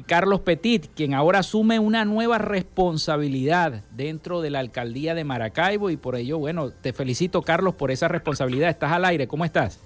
Carlos 0.06 0.40
Petit, 0.40 0.86
quien 0.94 1.12
ahora 1.12 1.40
asume 1.40 1.78
una 1.78 2.06
nueva 2.06 2.38
responsabilidad 2.38 3.84
dentro 3.90 4.40
de 4.40 4.48
la 4.48 4.60
alcaldía 4.60 5.14
de 5.14 5.24
Maracaibo 5.24 5.90
y 5.90 5.98
por 5.98 6.16
ello, 6.16 6.38
bueno, 6.38 6.70
te 6.70 6.94
felicito 6.94 7.42
Carlos 7.42 7.74
por 7.74 7.90
esa 7.90 8.08
responsabilidad. 8.08 8.70
Estás 8.70 8.92
al 8.92 9.04
aire, 9.04 9.28
¿cómo 9.28 9.44
estás? 9.44 9.78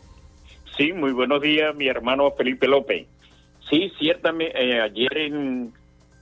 Sí, 0.76 0.92
muy 0.92 1.12
buenos 1.12 1.40
días, 1.40 1.74
mi 1.74 1.88
hermano 1.88 2.30
Felipe 2.32 2.66
López. 2.66 3.06
Sí, 3.68 3.92
ciertamente, 3.98 4.52
eh, 4.56 4.80
ayer 4.80 5.30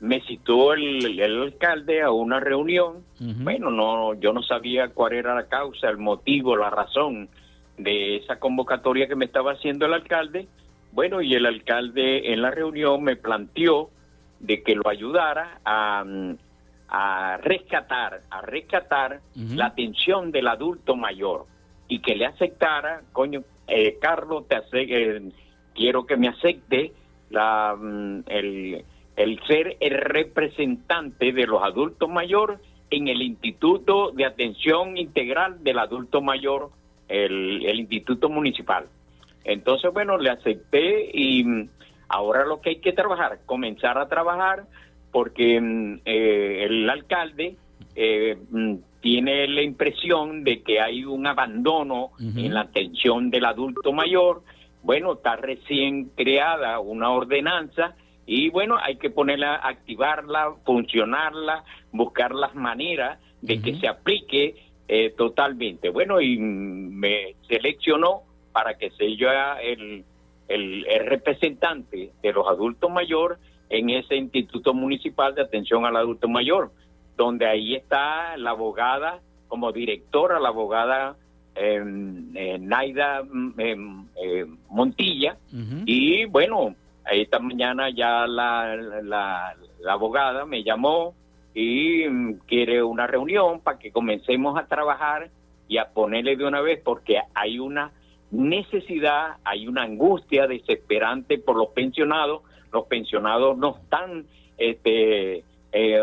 me 0.01 0.21
citó 0.23 0.75
el, 0.75 1.21
alcalde 1.21 2.03
a 2.03 2.11
una 2.11 2.41
reunión. 2.41 3.05
Bueno, 3.19 3.71
no, 3.71 4.15
yo 4.15 4.33
no 4.33 4.43
sabía 4.43 4.89
cuál 4.89 5.15
era 5.15 5.35
la 5.35 5.47
causa, 5.49 5.89
el 5.89 5.99
motivo, 5.99 6.57
la 6.57 6.71
razón 6.71 7.29
de 7.77 8.17
esa 8.17 8.39
convocatoria 8.39 9.09
que 9.09 9.17
me 9.17 9.25
estaba 9.25 9.53
haciendo 9.53 9.87
el 9.87 9.95
alcalde. 9.95 10.47
Bueno, 10.93 11.21
y 11.21 11.35
el 11.35 11.47
alcalde 11.47 12.33
en 12.33 12.43
la 12.43 12.51
reunión 12.51 13.03
me 13.03 13.17
planteó 13.17 13.91
de 14.41 14.63
que 14.63 14.75
lo 14.75 14.89
ayudara 14.89 15.61
a, 15.65 16.05
a 16.89 17.37
rescatar, 17.39 18.21
a 18.31 18.41
rescatar 18.41 19.21
la 19.35 19.67
atención 19.67 20.31
del 20.31 20.49
adulto 20.49 20.97
mayor 20.97 21.47
y 21.89 22.01
que 22.01 22.15
le 22.15 22.27
aceptara, 22.27 23.03
coño, 23.13 23.43
eh, 23.69 23.99
Carlos, 24.01 24.45
te 24.49 24.57
eh, 24.73 25.23
quiero 25.75 26.07
que 26.07 26.17
me 26.17 26.29
acepte 26.29 26.93
la, 27.31 27.77
mm, 27.79 28.25
el, 28.27 28.85
ser 29.47 29.77
el 29.81 29.95
representante 29.95 31.33
de 31.33 31.47
los 31.47 31.63
adultos 31.63 32.09
mayores 32.09 32.59
en 32.91 33.09
el 33.09 33.21
Instituto 33.23 34.11
de 34.13 34.25
Atención 34.25 34.97
Integral 34.97 35.63
del 35.63 35.79
Adulto 35.79 36.23
Mayor, 36.23 36.71
el, 37.09 37.63
Instituto 37.79 38.29
Municipal. 38.29 38.87
Entonces, 39.45 39.93
bueno, 39.93 40.17
le 40.19 40.31
acepté 40.31 41.11
y 41.13 41.45
mm, 41.45 41.69
ahora 42.09 42.47
lo 42.47 42.61
que 42.61 42.71
hay 42.71 42.77
que 42.77 42.93
trabajar, 42.93 43.41
comenzar 43.45 43.99
a 43.99 44.09
trabajar, 44.09 44.65
porque 45.13 45.61
mm, 45.61 46.01
eh, 46.05 46.65
el 46.65 46.89
alcalde 46.89 47.57
eh, 47.95 48.39
tiene 49.01 49.47
la 49.47 49.63
impresión 49.63 50.45
de 50.45 50.63
que 50.63 50.81
hay 50.81 51.05
un 51.05 51.27
abandono 51.27 52.11
en 52.19 52.53
la 52.53 52.63
atención 52.63 53.31
del 53.31 53.45
adulto 53.45 53.93
mayor. 53.93 54.43
Bueno, 54.83 55.15
está 55.15 55.37
recién 55.37 56.11
creada 56.17 56.81
una 56.81 57.11
ordenanza 57.11 57.95
y 58.27 58.51
bueno, 58.51 58.77
hay 58.77 58.97
que 58.97 59.11
ponerla, 59.11 59.55
activarla, 59.57 60.55
funcionarla, 60.65 61.65
buscar 61.93 62.35
las 62.35 62.55
maneras 62.55 63.19
de 63.41 63.63
que 63.63 63.77
se 63.77 63.89
aplique 63.89 64.57
eh, 64.89 65.15
totalmente. 65.17 65.91
Bueno, 65.91 66.21
y 66.21 66.37
me 66.39 67.37
seleccionó 67.47 68.23
para 68.53 68.77
que 68.77 68.91
sea 68.91 69.61
el, 69.63 70.05
el, 70.49 70.87
el 70.87 71.07
representante 71.07 72.11
de 72.23 72.33
los 72.33 72.47
adultos 72.49 72.91
mayores 72.91 73.39
en 73.71 73.91
ese 73.91 74.17
Instituto 74.17 74.75
Municipal 74.75 75.35
de 75.35 75.43
Atención 75.43 75.85
al 75.85 75.97
Adulto 75.97 76.29
Mayor 76.29 76.73
donde 77.19 77.47
ahí 77.47 77.75
está 77.75 78.37
la 78.37 78.51
abogada 78.51 79.21
como 79.49 79.73
directora, 79.73 80.39
la 80.39 80.51
abogada 80.51 81.17
em, 81.57 82.31
eh, 82.35 82.59
Naida 82.61 83.25
mm, 83.25 83.55
em, 83.59 84.07
eh, 84.23 84.47
Montilla. 84.71 85.37
Y 85.85 86.27
bueno, 86.27 86.77
esta 87.11 87.41
mañana 87.41 87.91
ya 87.91 88.27
la, 88.29 88.77
la, 89.03 89.57
abogada 89.89 90.47
me 90.47 90.63
llamó 90.63 91.15
y 91.55 92.07
mm, 92.09 92.39
quiere 92.47 92.85
una 92.85 93.09
reunión 93.09 93.61
para 93.61 93.81
que 93.81 93.91
comencemos 93.91 94.57
a 94.57 94.67
trabajar 94.67 95.31
y 95.67 95.79
a 95.79 95.89
ponerle 95.89 96.37
de 96.37 96.47
una 96.47 96.61
vez 96.61 96.81
porque 96.85 97.19
hay 97.35 97.59
una 97.59 97.91
necesidad, 98.31 99.39
hay 99.43 99.67
una 99.67 99.83
angustia 99.83 100.47
desesperante 100.47 101.39
por 101.39 101.57
los 101.57 101.71
pensionados. 101.71 102.43
Los 102.73 102.87
pensionados 102.87 103.59
no 103.59 103.77
están 103.83 104.27
este, 104.57 105.43
eh, 105.73 106.01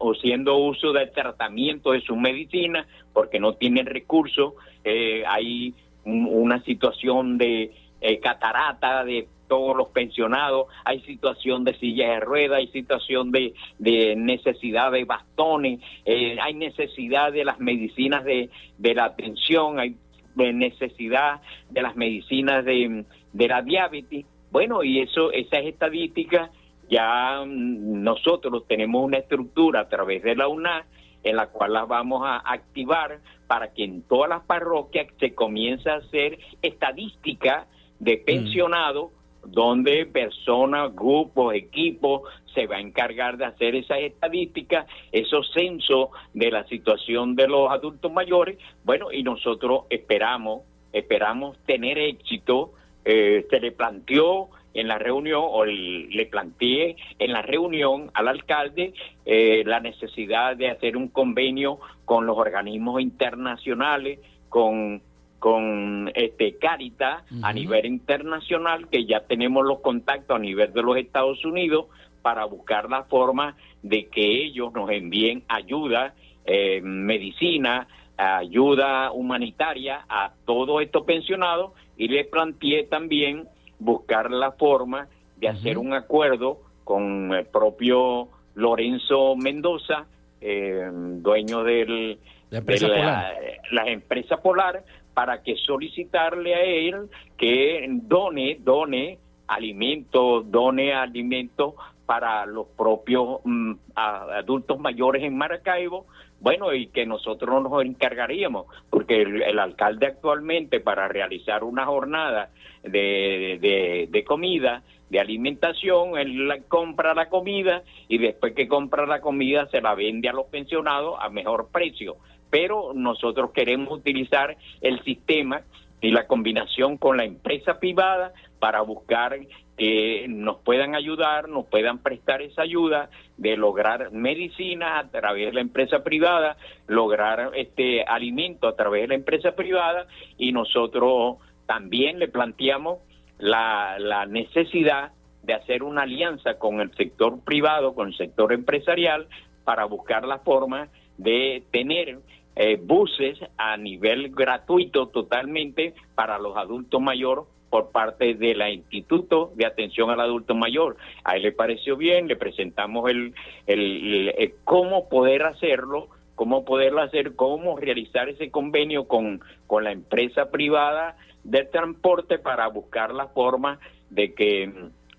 haciendo 0.00 0.56
uso 0.56 0.92
del 0.92 1.10
tratamiento 1.10 1.92
de 1.92 2.00
su 2.00 2.16
medicina 2.16 2.86
porque 3.12 3.40
no 3.40 3.54
tienen 3.54 3.86
recursos, 3.86 4.54
eh, 4.84 5.24
hay 5.26 5.74
una 6.04 6.62
situación 6.62 7.36
de 7.38 7.72
eh, 8.00 8.18
catarata 8.20 9.04
de 9.04 9.28
todos 9.48 9.76
los 9.76 9.88
pensionados, 9.88 10.68
hay 10.84 11.00
situación 11.00 11.64
de 11.64 11.74
sillas 11.74 12.08
de 12.08 12.20
ruedas, 12.20 12.58
hay 12.58 12.68
situación 12.68 13.32
de, 13.32 13.52
de 13.78 14.14
necesidad 14.14 14.92
de 14.92 15.04
bastones, 15.04 15.80
eh, 16.04 16.38
hay 16.40 16.54
necesidad 16.54 17.32
de 17.32 17.44
las 17.44 17.58
medicinas 17.58 18.24
de, 18.24 18.48
de 18.78 18.94
la 18.94 19.06
atención, 19.06 19.80
hay 19.80 19.96
necesidad 20.36 21.42
de 21.68 21.82
las 21.82 21.96
medicinas 21.96 22.64
de, 22.64 23.04
de 23.32 23.48
la 23.48 23.62
diabetes. 23.62 24.24
Bueno, 24.52 24.82
y 24.84 25.00
eso, 25.00 25.32
esas 25.32 25.64
estadísticas 25.64 26.50
ya 26.90 27.44
nosotros 27.46 28.64
tenemos 28.66 29.04
una 29.04 29.18
estructura 29.18 29.80
a 29.80 29.88
través 29.88 30.22
de 30.22 30.34
la 30.34 30.48
UNA 30.48 30.86
en 31.22 31.36
la 31.36 31.48
cual 31.48 31.72
las 31.74 31.86
vamos 31.86 32.22
a 32.24 32.38
activar 32.38 33.20
para 33.46 33.72
que 33.72 33.84
en 33.84 34.02
todas 34.02 34.28
las 34.28 34.42
parroquias 34.42 35.06
se 35.18 35.34
comience 35.34 35.88
a 35.88 35.96
hacer 35.96 36.38
estadística 36.62 37.66
de 37.98 38.16
mm. 38.16 38.24
pensionados 38.24 39.10
donde 39.44 40.06
personas, 40.06 40.94
grupos, 40.94 41.54
equipos 41.54 42.22
se 42.54 42.66
va 42.66 42.76
a 42.76 42.80
encargar 42.80 43.36
de 43.36 43.46
hacer 43.46 43.74
esas 43.74 43.98
estadísticas, 44.00 44.86
esos 45.12 45.50
censos 45.52 46.08
de 46.34 46.50
la 46.50 46.64
situación 46.64 47.36
de 47.36 47.48
los 47.48 47.70
adultos 47.70 48.12
mayores. 48.12 48.58
Bueno, 48.84 49.12
y 49.12 49.22
nosotros 49.22 49.84
esperamos, 49.88 50.62
esperamos 50.92 51.56
tener 51.66 51.98
éxito. 51.98 52.72
Eh, 53.04 53.46
se 53.48 53.60
le 53.60 53.72
planteó 53.72 54.50
en 54.74 54.88
la 54.88 54.98
reunión, 54.98 55.42
o 55.44 55.64
le 55.64 56.26
planteé 56.26 56.96
en 57.18 57.32
la 57.32 57.42
reunión 57.42 58.10
al 58.14 58.28
alcalde 58.28 58.92
eh, 59.24 59.62
la 59.66 59.80
necesidad 59.80 60.56
de 60.56 60.70
hacer 60.70 60.96
un 60.96 61.08
convenio 61.08 61.80
con 62.04 62.26
los 62.26 62.36
organismos 62.36 63.00
internacionales, 63.00 64.20
con 64.48 65.02
con 65.40 66.12
este 66.14 66.58
Caritas 66.58 67.24
a 67.42 67.52
nivel 67.52 67.86
internacional, 67.86 68.88
que 68.88 69.06
ya 69.06 69.20
tenemos 69.20 69.64
los 69.64 69.80
contactos 69.80 70.36
a 70.36 70.38
nivel 70.38 70.72
de 70.72 70.82
los 70.82 70.98
Estados 70.98 71.44
Unidos 71.46 71.86
para 72.22 72.44
buscar 72.44 72.90
la 72.90 73.04
forma 73.04 73.56
de 73.82 74.06
que 74.08 74.44
ellos 74.44 74.72
nos 74.74 74.90
envíen 74.90 75.42
ayuda, 75.48 76.14
eh, 76.44 76.82
medicina, 76.82 77.88
ayuda 78.18 79.12
humanitaria 79.12 80.04
a 80.08 80.34
todos 80.44 80.82
estos 80.82 81.04
pensionados. 81.04 81.72
Y 81.96 82.08
les 82.08 82.26
planteé 82.26 82.84
también 82.84 83.48
buscar 83.80 84.30
la 84.30 84.52
forma 84.52 85.08
de 85.36 85.48
hacer 85.48 85.78
un 85.78 85.94
acuerdo 85.94 86.60
con 86.84 87.32
el 87.32 87.46
propio 87.46 88.28
Lorenzo 88.54 89.34
Mendoza, 89.36 90.06
eh, 90.40 90.88
dueño 90.92 91.64
del, 91.64 92.18
de 92.50 92.88
la, 92.88 93.32
la, 93.72 93.90
empresa 93.90 94.36
Polar, 94.38 94.84
para 95.14 95.42
que 95.42 95.56
solicitarle 95.56 96.54
a 96.54 96.62
él 96.62 97.08
que 97.36 97.86
done, 97.88 98.58
done 98.60 99.18
alimentos, 99.48 100.50
done 100.50 100.92
alimentos 100.92 101.74
para 102.06 102.44
los 102.46 102.66
propios 102.76 103.40
mm, 103.44 103.72
adultos 103.94 104.78
mayores 104.78 105.22
en 105.22 105.36
Maracaibo, 105.36 106.06
bueno, 106.40 106.72
y 106.72 106.86
que 106.86 107.04
nosotros 107.04 107.62
nos 107.62 107.84
encargaríamos, 107.84 108.66
porque 108.88 109.22
el, 109.22 109.58
alcalde 109.58 110.06
actualmente 110.06 110.80
para 110.80 111.06
realizar 111.06 111.62
una 111.64 111.84
jornada 111.84 112.50
de, 112.82 114.08
de, 114.10 114.24
comida, 114.24 114.82
de 115.10 115.20
alimentación, 115.20 116.16
él 116.16 116.64
compra 116.68 117.14
la 117.14 117.28
comida 117.28 117.82
y 118.08 118.18
después 118.18 118.54
que 118.54 118.68
compra 118.68 119.06
la 119.06 119.20
comida 119.20 119.68
se 119.68 119.82
la 119.82 119.94
vende 119.94 120.30
a 120.30 120.32
los 120.32 120.46
pensionados 120.46 121.16
a 121.20 121.28
mejor 121.28 121.68
precio. 121.70 122.16
Pero 122.48 122.92
nosotros 122.94 123.50
queremos 123.52 123.92
utilizar 123.92 124.56
el 124.80 125.02
sistema 125.04 125.62
y 126.00 126.10
la 126.10 126.26
combinación 126.26 126.96
con 126.96 127.18
la 127.18 127.24
empresa 127.24 127.78
privada 127.78 128.32
para 128.58 128.80
buscar 128.80 129.38
que 129.80 130.26
nos 130.28 130.58
puedan 130.58 130.94
ayudar, 130.94 131.48
nos 131.48 131.64
puedan 131.64 132.00
prestar 132.00 132.42
esa 132.42 132.60
ayuda 132.60 133.08
de 133.38 133.56
lograr 133.56 134.12
medicina 134.12 134.98
a 134.98 135.08
través 135.08 135.46
de 135.46 135.52
la 135.54 135.62
empresa 135.62 136.04
privada, 136.04 136.58
lograr 136.86 137.52
este 137.54 138.02
alimento 138.02 138.68
a 138.68 138.76
través 138.76 139.00
de 139.00 139.08
la 139.08 139.14
empresa 139.14 139.52
privada 139.52 140.06
y 140.36 140.52
nosotros 140.52 141.38
también 141.64 142.18
le 142.18 142.28
planteamos 142.28 142.98
la, 143.38 143.98
la 143.98 144.26
necesidad 144.26 145.12
de 145.44 145.54
hacer 145.54 145.82
una 145.82 146.02
alianza 146.02 146.58
con 146.58 146.82
el 146.82 146.94
sector 146.94 147.42
privado, 147.42 147.94
con 147.94 148.08
el 148.08 148.16
sector 148.18 148.52
empresarial, 148.52 149.28
para 149.64 149.86
buscar 149.86 150.26
la 150.26 150.40
forma 150.40 150.88
de 151.16 151.62
tener 151.70 152.18
eh, 152.54 152.76
buses 152.76 153.38
a 153.56 153.78
nivel 153.78 154.28
gratuito 154.34 155.06
totalmente 155.06 155.94
para 156.14 156.38
los 156.38 156.54
adultos 156.58 157.00
mayores 157.00 157.46
por 157.70 157.92
parte 157.92 158.34
de 158.34 158.54
la 158.54 158.70
Instituto 158.70 159.52
de 159.54 159.64
Atención 159.64 160.10
al 160.10 160.20
Adulto 160.20 160.54
Mayor. 160.54 160.96
A 161.24 161.36
él 161.36 161.42
le 161.42 161.52
pareció 161.52 161.96
bien, 161.96 162.26
le 162.26 162.36
presentamos 162.36 163.08
el, 163.08 163.32
el, 163.66 164.54
cómo 164.64 165.08
poder 165.08 165.44
hacerlo, 165.44 166.08
cómo 166.34 166.64
poderlo 166.64 167.00
hacer, 167.00 167.36
cómo 167.36 167.78
realizar 167.78 168.28
ese 168.28 168.50
convenio 168.50 169.06
con, 169.06 169.40
con 169.66 169.84
la 169.84 169.92
empresa 169.92 170.50
privada 170.50 171.16
del 171.44 171.70
transporte 171.70 172.38
para 172.38 172.66
buscar 172.68 173.14
la 173.14 173.28
forma 173.28 173.78
de 174.10 174.34
que 174.34 174.72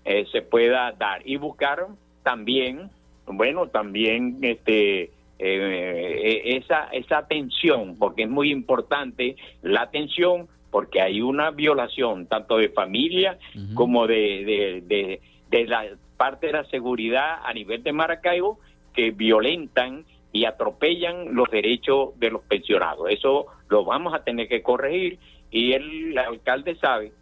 eh, 0.04 0.26
se 0.30 0.42
pueda 0.42 0.92
dar. 0.92 1.22
Y 1.26 1.36
buscar 1.36 1.86
también, 2.22 2.90
bueno, 3.26 3.68
también 3.68 4.38
este 4.42 5.10
eh, 5.44 6.56
esa, 6.56 6.84
esa 6.92 7.18
atención, 7.18 7.96
porque 7.98 8.22
es 8.22 8.28
muy 8.28 8.52
importante 8.52 9.34
la 9.62 9.82
atención, 9.82 10.46
porque 10.72 11.02
hay 11.02 11.20
una 11.20 11.50
violación 11.50 12.26
tanto 12.26 12.56
de 12.56 12.70
familia 12.70 13.38
como 13.74 14.06
de, 14.06 14.82
de, 14.88 15.20
de, 15.50 15.66
la 15.66 15.84
parte 16.16 16.46
de 16.46 16.54
la 16.54 16.64
seguridad 16.64 17.40
a 17.44 17.52
nivel 17.52 17.82
de 17.82 17.92
Maracaibo 17.92 18.58
que 18.94 19.10
violentan 19.10 20.06
y 20.32 20.46
atropellan 20.46 21.34
los 21.34 21.50
derechos 21.50 22.18
de 22.18 22.30
los 22.30 22.42
pensionados. 22.44 23.10
Eso 23.10 23.48
lo 23.68 23.84
vamos 23.84 24.14
a 24.14 24.24
tener 24.24 24.48
que 24.48 24.62
corregir 24.62 25.18
y 25.50 25.74
el 25.74 26.16
alcalde 26.16 26.74
sabe 26.76 27.12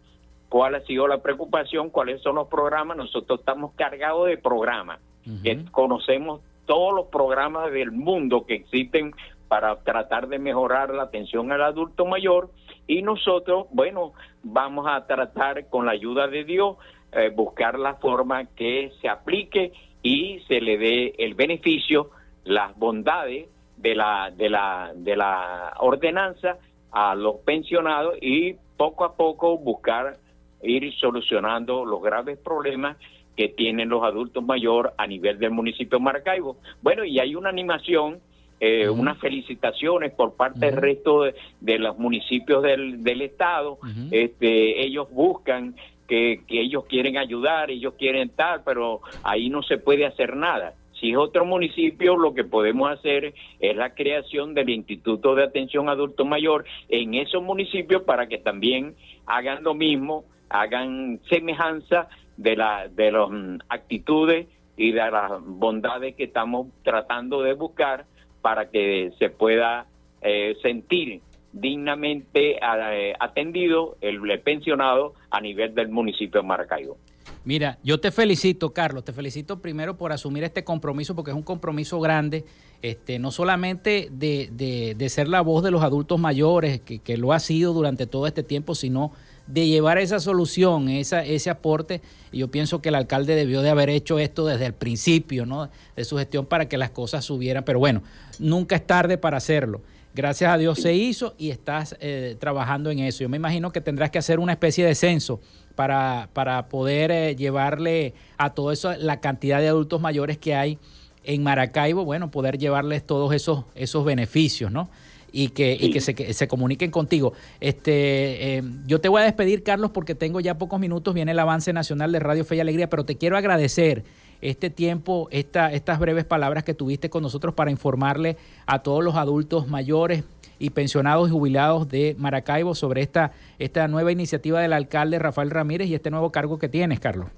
cuál 0.47 0.75
ha 0.75 0.81
sido 0.85 1.05
la 1.09 1.21
preocupación, 1.21 1.89
cuáles 1.89 2.21
son 2.21 2.35
los 2.35 2.47
programas. 2.47 2.95
Nosotros 2.95 3.41
estamos 3.41 3.73
cargados 3.75 4.27
de 4.27 4.37
programas, 4.37 5.01
que 5.43 5.65
conocemos 5.71 6.39
todos 6.65 6.93
los 6.93 7.07
programas 7.07 7.69
del 7.73 7.91
mundo 7.91 8.45
que 8.45 8.55
existen 8.55 9.13
para 9.49 9.75
tratar 9.83 10.29
de 10.29 10.39
mejorar 10.39 10.91
la 10.91 11.03
atención 11.03 11.51
al 11.51 11.63
adulto 11.63 12.05
mayor 12.05 12.49
y 12.91 13.01
nosotros, 13.03 13.67
bueno, 13.71 14.11
vamos 14.43 14.85
a 14.85 15.07
tratar 15.07 15.69
con 15.69 15.85
la 15.85 15.93
ayuda 15.93 16.27
de 16.27 16.43
Dios 16.43 16.75
eh, 17.13 17.31
buscar 17.33 17.79
la 17.79 17.95
forma 17.95 18.47
que 18.53 18.91
se 18.99 19.07
aplique 19.07 19.71
y 20.03 20.39
se 20.49 20.59
le 20.59 20.77
dé 20.77 21.15
el 21.17 21.33
beneficio, 21.33 22.09
las 22.43 22.77
bondades 22.77 23.47
de 23.77 23.95
la 23.95 24.29
de 24.35 24.49
la 24.49 24.91
de 24.93 25.15
la 25.15 25.73
ordenanza 25.79 26.57
a 26.91 27.15
los 27.15 27.37
pensionados 27.45 28.15
y 28.21 28.55
poco 28.75 29.05
a 29.05 29.15
poco 29.15 29.57
buscar 29.57 30.17
ir 30.61 30.93
solucionando 30.95 31.85
los 31.85 32.01
graves 32.01 32.37
problemas 32.39 32.97
que 33.37 33.47
tienen 33.47 33.87
los 33.87 34.03
adultos 34.03 34.43
mayores 34.43 34.91
a 34.97 35.07
nivel 35.07 35.39
del 35.39 35.51
municipio 35.51 35.97
de 35.97 36.03
Maracaibo. 36.03 36.57
Bueno, 36.81 37.05
y 37.05 37.19
hay 37.19 37.35
una 37.35 37.47
animación, 37.47 38.19
eh, 38.63 38.87
unas 38.87 39.17
felicitaciones 39.17 40.11
por 40.11 40.35
parte 40.35 40.67
del 40.67 40.77
resto 40.77 41.23
de, 41.59 41.79
los 41.79 41.97
municipios 41.97 42.61
del, 42.61 43.03
del 43.03 43.23
estado. 43.23 43.79
este, 44.11 44.85
ellos 44.85 45.09
buscan 45.11 45.75
que, 46.07 46.43
que 46.47 46.61
ellos 46.61 46.85
quieren 46.85 47.17
ayudar, 47.17 47.71
ellos 47.71 47.95
quieren 47.97 48.29
estar, 48.29 48.63
pero 48.63 49.01
ahí 49.23 49.49
no 49.49 49.63
se 49.63 49.79
puede 49.79 50.05
hacer 50.05 50.35
nada. 50.35 50.75
Si 50.99 51.09
es 51.09 51.17
otro 51.17 51.43
municipio, 51.43 52.15
lo 52.15 52.35
que 52.35 52.43
podemos 52.43 52.91
hacer 52.91 53.33
es 53.59 53.75
la 53.75 53.95
creación 53.95 54.53
del 54.53 54.69
Instituto 54.69 55.33
de 55.33 55.43
Atención 55.43 55.89
Adulto 55.89 56.23
Mayor 56.23 56.63
en 56.87 57.15
esos 57.15 57.41
municipios 57.41 58.03
para 58.03 58.27
que 58.27 58.37
también 58.37 58.93
hagan 59.25 59.63
lo 59.63 59.73
mismo, 59.73 60.23
hagan 60.49 61.19
semejanza 61.27 62.09
de, 62.37 62.55
la, 62.55 62.87
de 62.87 63.11
las 63.11 63.27
actitudes 63.69 64.45
y 64.77 64.91
de 64.91 65.09
las 65.09 65.43
bondades 65.43 66.15
que 66.15 66.25
estamos 66.25 66.67
tratando 66.83 67.41
de 67.41 67.53
buscar 67.53 68.05
para 68.41 68.69
que 68.69 69.11
se 69.19 69.29
pueda 69.29 69.85
eh, 70.21 70.55
sentir 70.61 71.21
dignamente 71.53 72.57
eh, 72.61 73.13
atendido 73.19 73.97
el, 74.01 74.21
pensionado 74.41 75.13
a 75.29 75.41
nivel 75.41 75.75
del 75.75 75.89
municipio 75.89 76.41
de 76.41 76.47
Maracaibo. 76.47 76.97
Mira, 77.43 77.79
yo 77.83 77.99
te 77.99 78.11
felicito, 78.11 78.71
Carlos, 78.71 79.03
te 79.03 79.13
felicito 79.13 79.61
primero 79.61 79.97
por 79.97 80.11
asumir 80.11 80.43
este 80.43 80.63
compromiso, 80.63 81.15
porque 81.15 81.31
es 81.31 81.37
un 81.37 81.43
compromiso 81.43 81.99
grande, 81.99 82.45
este, 82.81 83.19
no 83.19 83.31
solamente 83.31 84.09
de, 84.11 84.49
de, 84.95 85.09
ser 85.09 85.27
la 85.27 85.41
voz 85.41 85.63
de 85.63 85.71
los 85.71 85.83
adultos 85.83 86.19
mayores, 86.19 86.81
que, 86.81 86.99
que, 86.99 87.17
lo 87.17 87.33
ha 87.33 87.39
sido 87.39 87.73
durante 87.73 88.05
todo 88.05 88.27
este 88.27 88.43
tiempo, 88.43 88.75
sino 88.75 89.11
de 89.47 89.67
llevar 89.67 89.97
esa 89.97 90.19
solución, 90.19 90.89
esa, 90.89 91.23
ese 91.25 91.49
aporte. 91.49 92.01
Y 92.31 92.39
yo 92.39 92.49
pienso 92.49 92.81
que 92.81 92.89
el 92.89 92.95
alcalde 92.95 93.35
debió 93.35 93.61
de 93.61 93.69
haber 93.69 93.89
hecho 93.89 94.19
esto 94.19 94.45
desde 94.45 94.65
el 94.65 94.73
principio 94.73 95.45
¿no? 95.45 95.69
de 95.95 96.05
su 96.05 96.17
gestión 96.17 96.45
para 96.45 96.67
que 96.67 96.77
las 96.77 96.91
cosas 96.91 97.25
subieran. 97.25 97.63
Pero 97.63 97.79
bueno, 97.79 98.03
nunca 98.39 98.75
es 98.75 98.85
tarde 98.85 99.17
para 99.17 99.37
hacerlo. 99.37 99.81
Gracias 100.13 100.51
a 100.51 100.57
Dios 100.57 100.79
se 100.79 100.93
hizo 100.93 101.35
y 101.37 101.51
estás 101.51 101.95
eh, 102.01 102.35
trabajando 102.37 102.91
en 102.91 102.99
eso. 102.99 103.23
Yo 103.23 103.29
me 103.29 103.37
imagino 103.37 103.71
que 103.71 103.79
tendrás 103.79 104.09
que 104.09 104.17
hacer 104.19 104.39
una 104.39 104.51
especie 104.51 104.85
de 104.85 104.93
censo 104.93 105.39
para, 105.75 106.29
para 106.33 106.67
poder 106.67 107.11
eh, 107.11 107.35
llevarle 107.37 108.13
a 108.37 108.53
todo 108.53 108.73
eso 108.73 108.93
la 108.97 109.21
cantidad 109.21 109.61
de 109.61 109.69
adultos 109.69 110.01
mayores 110.01 110.37
que 110.37 110.53
hay 110.53 110.79
en 111.23 111.43
Maracaibo, 111.43 112.03
bueno, 112.03 112.31
poder 112.31 112.57
llevarles 112.57 113.05
todos 113.05 113.33
esos, 113.33 113.65
esos 113.75 114.03
beneficios, 114.03 114.71
¿no? 114.71 114.89
Y 115.31 115.49
que, 115.49 115.77
y 115.79 115.91
que, 115.91 116.01
se, 116.01 116.33
se, 116.33 116.47
comuniquen 116.47 116.91
contigo. 116.91 117.33
Este, 117.59 118.57
eh, 118.57 118.63
yo 118.85 118.99
te 118.99 119.09
voy 119.09 119.21
a 119.21 119.25
despedir, 119.25 119.63
Carlos, 119.63 119.91
porque 119.91 120.15
tengo 120.15 120.39
ya 120.39 120.57
pocos 120.57 120.79
minutos, 120.79 121.13
viene 121.13 121.31
el 121.31 121.39
avance 121.39 121.73
nacional 121.73 122.11
de 122.11 122.19
Radio 122.19 122.43
Fe 122.45 122.57
y 122.57 122.59
Alegría, 122.59 122.89
pero 122.89 123.05
te 123.05 123.17
quiero 123.17 123.37
agradecer 123.37 124.03
este 124.41 124.69
tiempo, 124.69 125.27
esta, 125.31 125.71
estas 125.71 125.99
breves 125.99 126.25
palabras 126.25 126.63
que 126.63 126.73
tuviste 126.73 127.09
con 127.09 127.23
nosotros 127.23 127.53
para 127.53 127.71
informarle 127.71 128.37
a 128.65 128.79
todos 128.79 129.03
los 129.03 129.15
adultos 129.15 129.67
mayores 129.67 130.23
y 130.59 130.71
pensionados 130.71 131.29
y 131.29 131.31
jubilados 131.31 131.89
de 131.89 132.15
Maracaibo 132.17 132.75
sobre 132.75 133.01
esta, 133.01 133.31
esta 133.59 133.87
nueva 133.87 134.11
iniciativa 134.11 134.59
del 134.59 134.73
alcalde 134.73 135.19
Rafael 135.19 135.49
Ramírez 135.49 135.87
y 135.87 135.95
este 135.95 136.11
nuevo 136.11 136.31
cargo 136.31 136.59
que 136.59 136.69
tienes, 136.69 136.99
Carlos. 136.99 137.29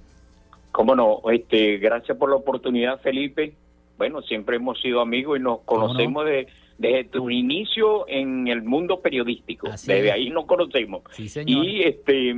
Cómo 0.71 0.95
no, 0.95 1.21
este, 1.31 1.77
gracias 1.77 2.17
por 2.17 2.29
la 2.29 2.35
oportunidad, 2.37 2.99
Felipe. 3.01 3.53
Bueno, 3.97 4.21
siempre 4.23 4.55
hemos 4.55 4.81
sido 4.81 5.01
amigos 5.01 5.39
y 5.39 5.41
nos 5.41 5.59
conocemos 5.61 6.25
de, 6.25 6.47
desde 6.83 7.05
tu 7.05 7.29
inicio 7.29 8.05
en 8.09 8.49
el 8.49 8.61
mundo 8.61 8.99
periodístico. 8.99 9.69
desde 9.69 10.11
ahí 10.11 10.29
nos 10.29 10.45
conocemos. 10.45 11.03
Y 11.45 11.81
este, 11.81 12.35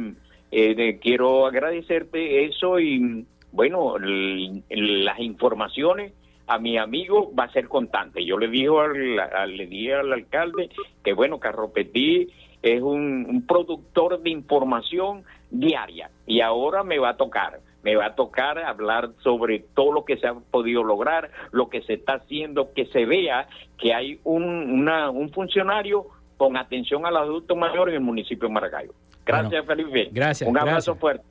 eh, 0.52 1.00
quiero 1.02 1.48
agradecerte 1.48 2.46
eso 2.46 2.80
y 2.80 3.26
bueno, 3.52 3.96
las 3.98 5.20
informaciones 5.20 6.14
a 6.46 6.60
mi 6.60 6.78
amigo 6.78 7.34
va 7.34 7.46
a 7.46 7.54
ser 7.54 7.68
constante. 7.68 8.24
Yo 8.24 8.38
le 8.38 8.48
dije 8.48 8.68
al, 8.70 9.58
le 9.58 9.66
dije 9.66 9.96
al 9.96 10.14
alcalde 10.14 10.70
que 11.04 11.14
bueno, 11.14 11.40
Carropetí 11.40 12.28
es 12.62 12.84
un, 12.84 13.46
productor 13.48 14.22
de 14.22 14.30
información 14.30 15.24
diaria 15.50 16.12
y 16.28 16.42
ahora 16.42 16.84
me 16.84 17.00
va 17.00 17.10
a 17.10 17.18
tocar, 17.18 17.62
me 17.86 17.95
va 17.95 18.08
a 18.08 18.15
tocar 18.15 18.58
hablar 18.58 19.12
sobre 19.24 19.60
todo 19.76 19.91
lo 19.91 20.06
que 20.06 20.17
se 20.17 20.26
ha 20.26 20.34
podido 20.34 20.84
lograr, 20.84 21.30
lo 21.52 21.69
que 21.69 21.84
se 21.84 21.93
está 21.93 22.15
haciendo, 22.15 22.74
que 22.74 22.88
se 22.88 23.06
vea 23.06 23.48
que 23.78 23.93
hay 23.93 24.19
un, 24.24 24.89
un 24.89 25.30
funcionario 25.32 26.08
con 26.36 26.58
atención 26.58 27.06
a 27.06 27.12
los 27.12 27.21
adultos 27.21 27.56
mayores 27.56 27.93
en 27.93 28.02
el 28.02 28.06
municipio 28.06 28.48
de 28.48 28.54
Maracaibo. 28.56 28.93
Gracias, 29.24 29.65
Felipe. 29.67 30.10
Gracias. 30.12 30.50
Un 30.50 30.58
abrazo 30.58 30.95
fuerte. 30.95 31.24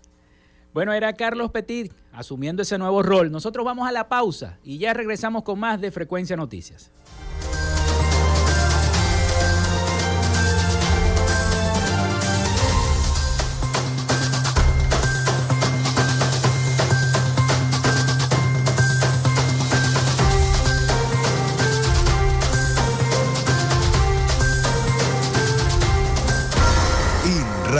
Bueno, 0.72 0.92
era 0.92 1.12
Carlos 1.12 1.50
Petit 1.50 1.92
asumiendo 2.12 2.62
ese 2.62 2.78
nuevo 2.78 3.02
rol. 3.02 3.32
Nosotros 3.32 3.64
vamos 3.64 3.88
a 3.88 3.92
la 3.92 4.08
pausa 4.08 4.58
y 4.62 4.78
ya 4.78 4.94
regresamos 4.94 5.42
con 5.42 5.58
más 5.58 5.80
de 5.80 5.90
Frecuencia 5.90 6.36
Noticias. 6.36 6.92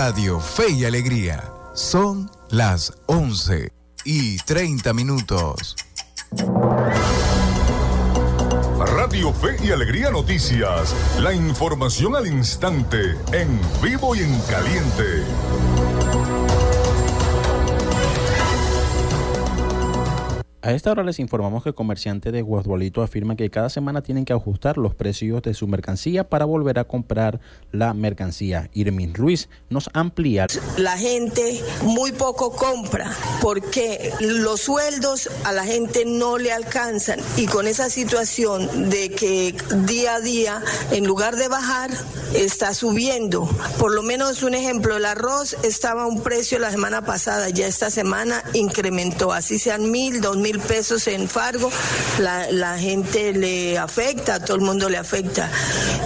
Radio 0.07 0.39
Fe 0.39 0.71
y 0.71 0.85
Alegría. 0.85 1.51
Son 1.73 2.31
las 2.51 2.93
11 3.07 3.73
y 4.05 4.37
30 4.37 4.93
minutos. 4.93 5.77
Radio 8.79 9.33
Fe 9.33 9.57
y 9.65 9.71
Alegría 9.71 10.11
Noticias. 10.11 10.95
La 11.21 11.33
información 11.33 12.17
al 12.17 12.27
instante, 12.27 13.17
en 13.33 13.59
vivo 13.83 14.15
y 14.15 14.19
en 14.19 14.39
caliente. 14.41 15.25
A 20.65 20.73
esta 20.73 20.91
hora 20.91 21.03
les 21.03 21.19
informamos 21.19 21.63
que 21.63 21.69
el 21.69 21.75
comerciante 21.75 22.33
de 22.33 22.41
Guasdualito 22.41 23.03
afirma 23.03 23.37
que 23.37 23.51
cada 23.51 23.69
semana 23.69 24.01
tienen 24.01 24.25
que 24.25 24.33
ajustar 24.33 24.79
los 24.79 24.95
precios 24.95 25.43
de 25.43 25.53
su 25.53 25.69
mercancía 25.69 26.31
para 26.31 26.47
volver 26.47 26.79
a 26.79 26.85
comprar 26.85 27.39
la 27.71 27.93
mercancía. 27.93 28.71
Irmin 28.73 29.13
Ruiz 29.13 29.51
nos 29.69 29.91
amplía. 29.93 30.47
La 30.79 30.97
gente 30.97 31.61
muy 31.83 32.13
poco 32.13 32.53
compra 32.53 33.15
porque 33.43 34.11
los 34.21 34.63
sueldos 34.63 35.29
a 35.45 35.53
la 35.53 35.65
gente 35.65 36.07
no 36.07 36.39
le 36.39 36.51
alcanzan 36.51 37.21
y 37.37 37.45
con 37.45 37.67
esa 37.67 37.91
situación 37.91 38.89
de 38.89 39.11
que 39.11 39.55
día 39.85 40.15
a 40.15 40.21
día, 40.21 40.63
en 40.93 41.07
lugar 41.07 41.37
de 41.37 41.49
bajar, 41.49 41.91
está 42.35 42.73
subiendo. 42.73 43.47
Por 43.79 43.93
lo 43.93 44.03
menos 44.03 44.43
un 44.43 44.55
ejemplo, 44.55 44.97
el 44.97 45.05
arroz 45.05 45.59
estaba 45.63 46.05
a 46.05 46.07
un 46.07 46.23
precio 46.23 46.59
la 46.59 46.71
semana 46.71 47.05
pasada, 47.05 47.51
ya 47.51 47.67
esta 47.67 47.91
semana 47.91 48.43
incrementó, 48.55 49.31
así 49.31 49.59
sean 49.59 49.91
mil, 49.91 50.23
dos 50.23 50.39
mil 50.39 50.54
pesos 50.61 51.07
en 51.07 51.29
Fargo, 51.29 51.71
la, 52.19 52.79
gente 52.79 53.33
le 53.33 53.79
afecta, 53.79 54.37
a 54.37 54.45
todo 54.45 54.57
el 54.57 54.63
mundo 54.63 54.89
le 54.89 54.97
afecta. 54.97 55.51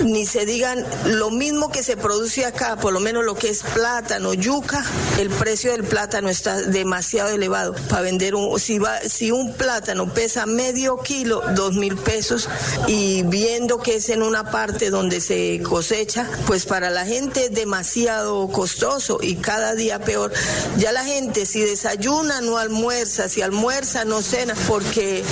Ni 0.05 0.27
se 0.27 0.47
digan 0.47 0.85
lo 1.07 1.31
mismo 1.31 1.71
que 1.71 1.83
se 1.83 1.97
produce 1.97 2.45
acá, 2.45 2.77
por 2.77 2.93
lo 2.93 3.01
menos 3.01 3.25
lo 3.25 3.35
que 3.35 3.49
es 3.49 3.63
plátano, 3.63 4.35
yuca, 4.35 4.85
el 5.19 5.31
precio 5.31 5.73
del 5.73 5.85
plátano 5.85 6.29
está 6.29 6.61
demasiado 6.61 7.31
elevado. 7.31 7.75
Para 7.89 8.03
vender 8.03 8.35
un, 8.35 8.59
si, 8.59 8.79
va, 8.79 9.01
si 9.01 9.31
un 9.31 9.55
plátano 9.55 10.13
pesa 10.13 10.47
medio 10.47 10.99
kilo, 10.99 11.43
dos 11.55 11.75
mil 11.75 11.97
pesos, 11.97 12.49
y 12.87 13.23
viendo 13.23 13.79
que 13.79 13.97
es 13.97 14.09
en 14.09 14.23
una 14.23 14.51
parte 14.51 14.91
donde 14.91 15.21
se 15.21 15.61
cosecha, 15.63 16.27
pues 16.47 16.67
para 16.67 16.91
la 16.91 17.05
gente 17.05 17.47
es 17.47 17.55
demasiado 17.55 18.49
costoso 18.49 19.19
y 19.21 19.37
cada 19.37 19.75
día 19.75 19.99
peor. 19.99 20.33
Ya 20.77 20.93
la 20.93 21.05
gente 21.05 21.47
si 21.47 21.61
desayuna 21.61 22.41
no 22.41 22.59
almuerza, 22.59 23.29
si 23.29 23.43
almuerza 23.43 24.05
no 24.05 24.23
porque 24.69 25.25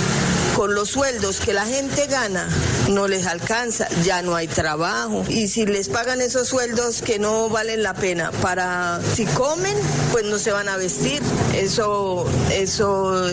con 0.57 0.73
los 0.73 0.89
sueldos 0.89 1.39
que 1.39 1.53
la 1.53 1.67
gente 1.67 2.07
gana 2.07 2.49
no 2.89 3.07
les 3.07 3.27
alcanza, 3.27 3.87
ya 4.03 4.23
no 4.23 4.35
hay 4.35 4.47
trabajo 4.47 5.23
y 5.29 5.49
si 5.49 5.67
les 5.67 5.87
pagan 5.87 6.19
esos 6.19 6.47
sueldos 6.47 7.03
que 7.03 7.19
no 7.19 7.47
valen 7.47 7.83
la 7.83 7.93
pena 7.93 8.31
para 8.41 8.99
si 9.13 9.25
comen 9.25 9.77
pues 10.11 10.25
no 10.25 10.39
se 10.39 10.51
van 10.51 10.67
a 10.67 10.77
vestir, 10.77 11.21
eso 11.53 12.27
eso 12.51 13.29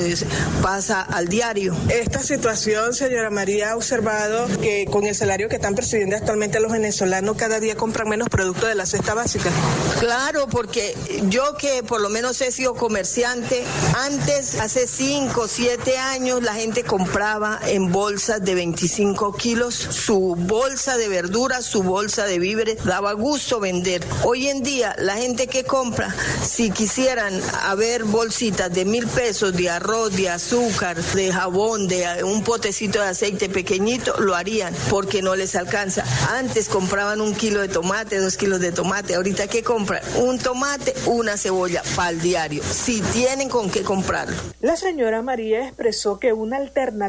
pasa 0.60 1.00
al 1.00 1.28
diario. 1.28 1.74
Esta 1.88 2.20
situación, 2.20 2.92
señora 2.92 3.30
María, 3.30 3.70
ha 3.70 3.76
observado 3.76 4.46
que 4.60 4.84
con 4.90 5.06
el 5.06 5.14
salario 5.14 5.48
que 5.48 5.56
están 5.56 5.74
percibiendo 5.74 6.16
actualmente 6.16 6.60
los 6.60 6.72
venezolanos 6.72 7.36
cada 7.36 7.58
día 7.58 7.74
compran 7.74 8.06
menos 8.08 8.28
productos 8.28 8.68
de 8.68 8.74
la 8.74 8.84
cesta 8.84 9.14
básica. 9.14 9.50
Claro, 9.98 10.46
porque 10.48 10.94
yo 11.30 11.56
que 11.56 11.82
por 11.82 12.02
lo 12.02 12.10
menos 12.10 12.40
he 12.42 12.52
sido 12.52 12.74
comerciante, 12.74 13.64
antes 13.96 14.60
hace 14.60 14.86
cinco, 14.86 15.48
siete 15.48 15.96
años 15.96 16.42
la 16.42 16.52
gente 16.52 16.84
compraba 17.14 17.60
en 17.68 17.92
bolsas 17.92 18.44
de 18.44 18.56
25 18.56 19.36
kilos 19.36 19.76
su 19.76 20.34
bolsa 20.36 20.96
de 20.96 21.06
verduras, 21.06 21.64
su 21.64 21.84
bolsa 21.84 22.24
de 22.24 22.40
víveres, 22.40 22.82
daba 22.84 23.12
gusto 23.12 23.60
vender. 23.60 24.04
Hoy 24.24 24.48
en 24.48 24.64
día 24.64 24.96
la 24.98 25.14
gente 25.14 25.46
que 25.46 25.62
compra, 25.62 26.12
si 26.42 26.72
quisieran 26.72 27.32
haber 27.62 28.02
bolsitas 28.02 28.74
de 28.74 28.84
mil 28.84 29.06
pesos 29.06 29.56
de 29.56 29.70
arroz, 29.70 30.16
de 30.16 30.28
azúcar, 30.28 30.96
de 30.96 31.32
jabón, 31.32 31.86
de 31.86 32.24
un 32.24 32.42
potecito 32.42 32.98
de 32.98 33.06
aceite 33.06 33.48
pequeñito, 33.48 34.18
lo 34.18 34.34
harían 34.34 34.74
porque 34.90 35.22
no 35.22 35.36
les 35.36 35.54
alcanza. 35.54 36.02
Antes 36.36 36.68
compraban 36.68 37.20
un 37.20 37.32
kilo 37.36 37.60
de 37.60 37.68
tomate, 37.68 38.18
dos 38.18 38.36
kilos 38.36 38.58
de 38.58 38.72
tomate. 38.72 39.14
Ahorita 39.14 39.46
¿qué 39.46 39.62
compran? 39.62 40.02
Un 40.16 40.40
tomate, 40.40 40.92
una 41.06 41.36
cebolla 41.36 41.84
para 41.94 42.10
el 42.10 42.20
diario. 42.20 42.64
Si 42.64 43.00
tienen 43.12 43.48
con 43.48 43.70
qué 43.70 43.82
comprarlo. 43.84 44.34
La 44.60 44.76
señora 44.76 45.22
María 45.22 45.68
expresó 45.68 46.18
que 46.18 46.32
una 46.32 46.56
alternativa 46.56 47.03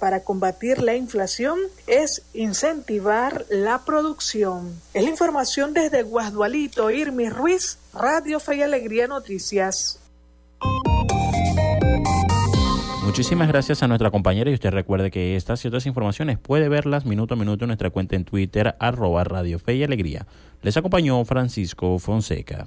para 0.00 0.20
combatir 0.20 0.82
la 0.82 0.96
inflación 0.96 1.58
es 1.86 2.22
incentivar 2.34 3.44
la 3.50 3.84
producción. 3.84 4.80
Es 4.94 5.04
la 5.04 5.10
información 5.10 5.74
desde 5.74 6.02
Guasdualito, 6.02 6.90
Irmi 6.90 7.28
Ruiz, 7.28 7.78
Radio 7.92 8.40
Fe 8.40 8.56
y 8.56 8.62
Alegría 8.62 9.06
Noticias. 9.06 10.00
Muchísimas 13.04 13.48
gracias 13.48 13.82
a 13.82 13.88
nuestra 13.88 14.10
compañera 14.10 14.50
y 14.50 14.54
usted 14.54 14.70
recuerde 14.70 15.10
que 15.10 15.36
estas 15.36 15.64
y 15.64 15.68
otras 15.68 15.86
informaciones 15.86 16.38
puede 16.38 16.68
verlas 16.68 17.06
minuto 17.06 17.34
a 17.34 17.36
minuto 17.36 17.64
en 17.64 17.68
nuestra 17.68 17.90
cuenta 17.90 18.16
en 18.16 18.24
Twitter 18.24 18.74
arroba 18.78 19.24
Radio 19.24 19.58
Fe 19.58 19.76
y 19.76 19.84
Alegría. 19.84 20.26
Les 20.62 20.76
acompañó 20.76 21.24
Francisco 21.24 21.98
Fonseca. 21.98 22.66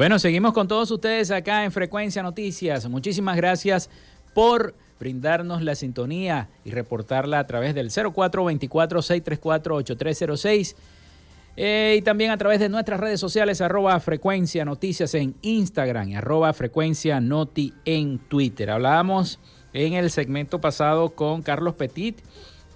Bueno, 0.00 0.18
seguimos 0.18 0.54
con 0.54 0.66
todos 0.66 0.90
ustedes 0.90 1.30
acá 1.30 1.62
en 1.62 1.72
Frecuencia 1.72 2.22
Noticias. 2.22 2.88
Muchísimas 2.88 3.36
gracias 3.36 3.90
por 4.32 4.74
brindarnos 4.98 5.60
la 5.60 5.74
sintonía 5.74 6.48
y 6.64 6.70
reportarla 6.70 7.38
a 7.38 7.46
través 7.46 7.74
del 7.74 7.90
0424-634-8306 7.90 10.74
eh, 11.58 11.96
y 11.98 12.02
también 12.02 12.30
a 12.30 12.38
través 12.38 12.60
de 12.60 12.70
nuestras 12.70 12.98
redes 12.98 13.20
sociales 13.20 13.60
arroba 13.60 14.00
Frecuencia 14.00 14.64
Noticias 14.64 15.12
en 15.12 15.34
Instagram 15.42 16.08
y 16.08 16.14
arroba 16.14 16.54
Frecuencia 16.54 17.20
Noti 17.20 17.74
en 17.84 18.20
Twitter. 18.20 18.70
Hablábamos 18.70 19.38
en 19.74 19.92
el 19.92 20.10
segmento 20.10 20.62
pasado 20.62 21.10
con 21.10 21.42
Carlos 21.42 21.74
Petit 21.74 22.22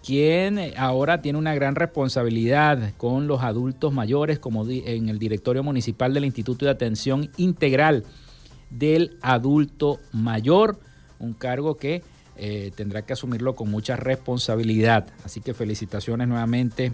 quien 0.04 0.60
ahora 0.76 1.22
tiene 1.22 1.38
una 1.38 1.54
gran 1.54 1.76
responsabilidad 1.76 2.92
con 2.98 3.26
los 3.26 3.42
adultos 3.42 3.92
mayores 3.92 4.38
como 4.38 4.68
en 4.68 5.08
el 5.08 5.18
directorio 5.18 5.62
municipal 5.62 6.12
del 6.12 6.26
Instituto 6.26 6.66
de 6.66 6.72
Atención 6.72 7.30
Integral 7.38 8.04
del 8.68 9.16
Adulto 9.22 10.00
Mayor, 10.12 10.78
un 11.18 11.32
cargo 11.32 11.78
que 11.78 12.02
eh, 12.36 12.70
tendrá 12.76 13.02
que 13.02 13.14
asumirlo 13.14 13.54
con 13.54 13.70
mucha 13.70 13.96
responsabilidad. 13.96 15.06
Así 15.24 15.40
que 15.40 15.54
felicitaciones 15.54 16.28
nuevamente 16.28 16.92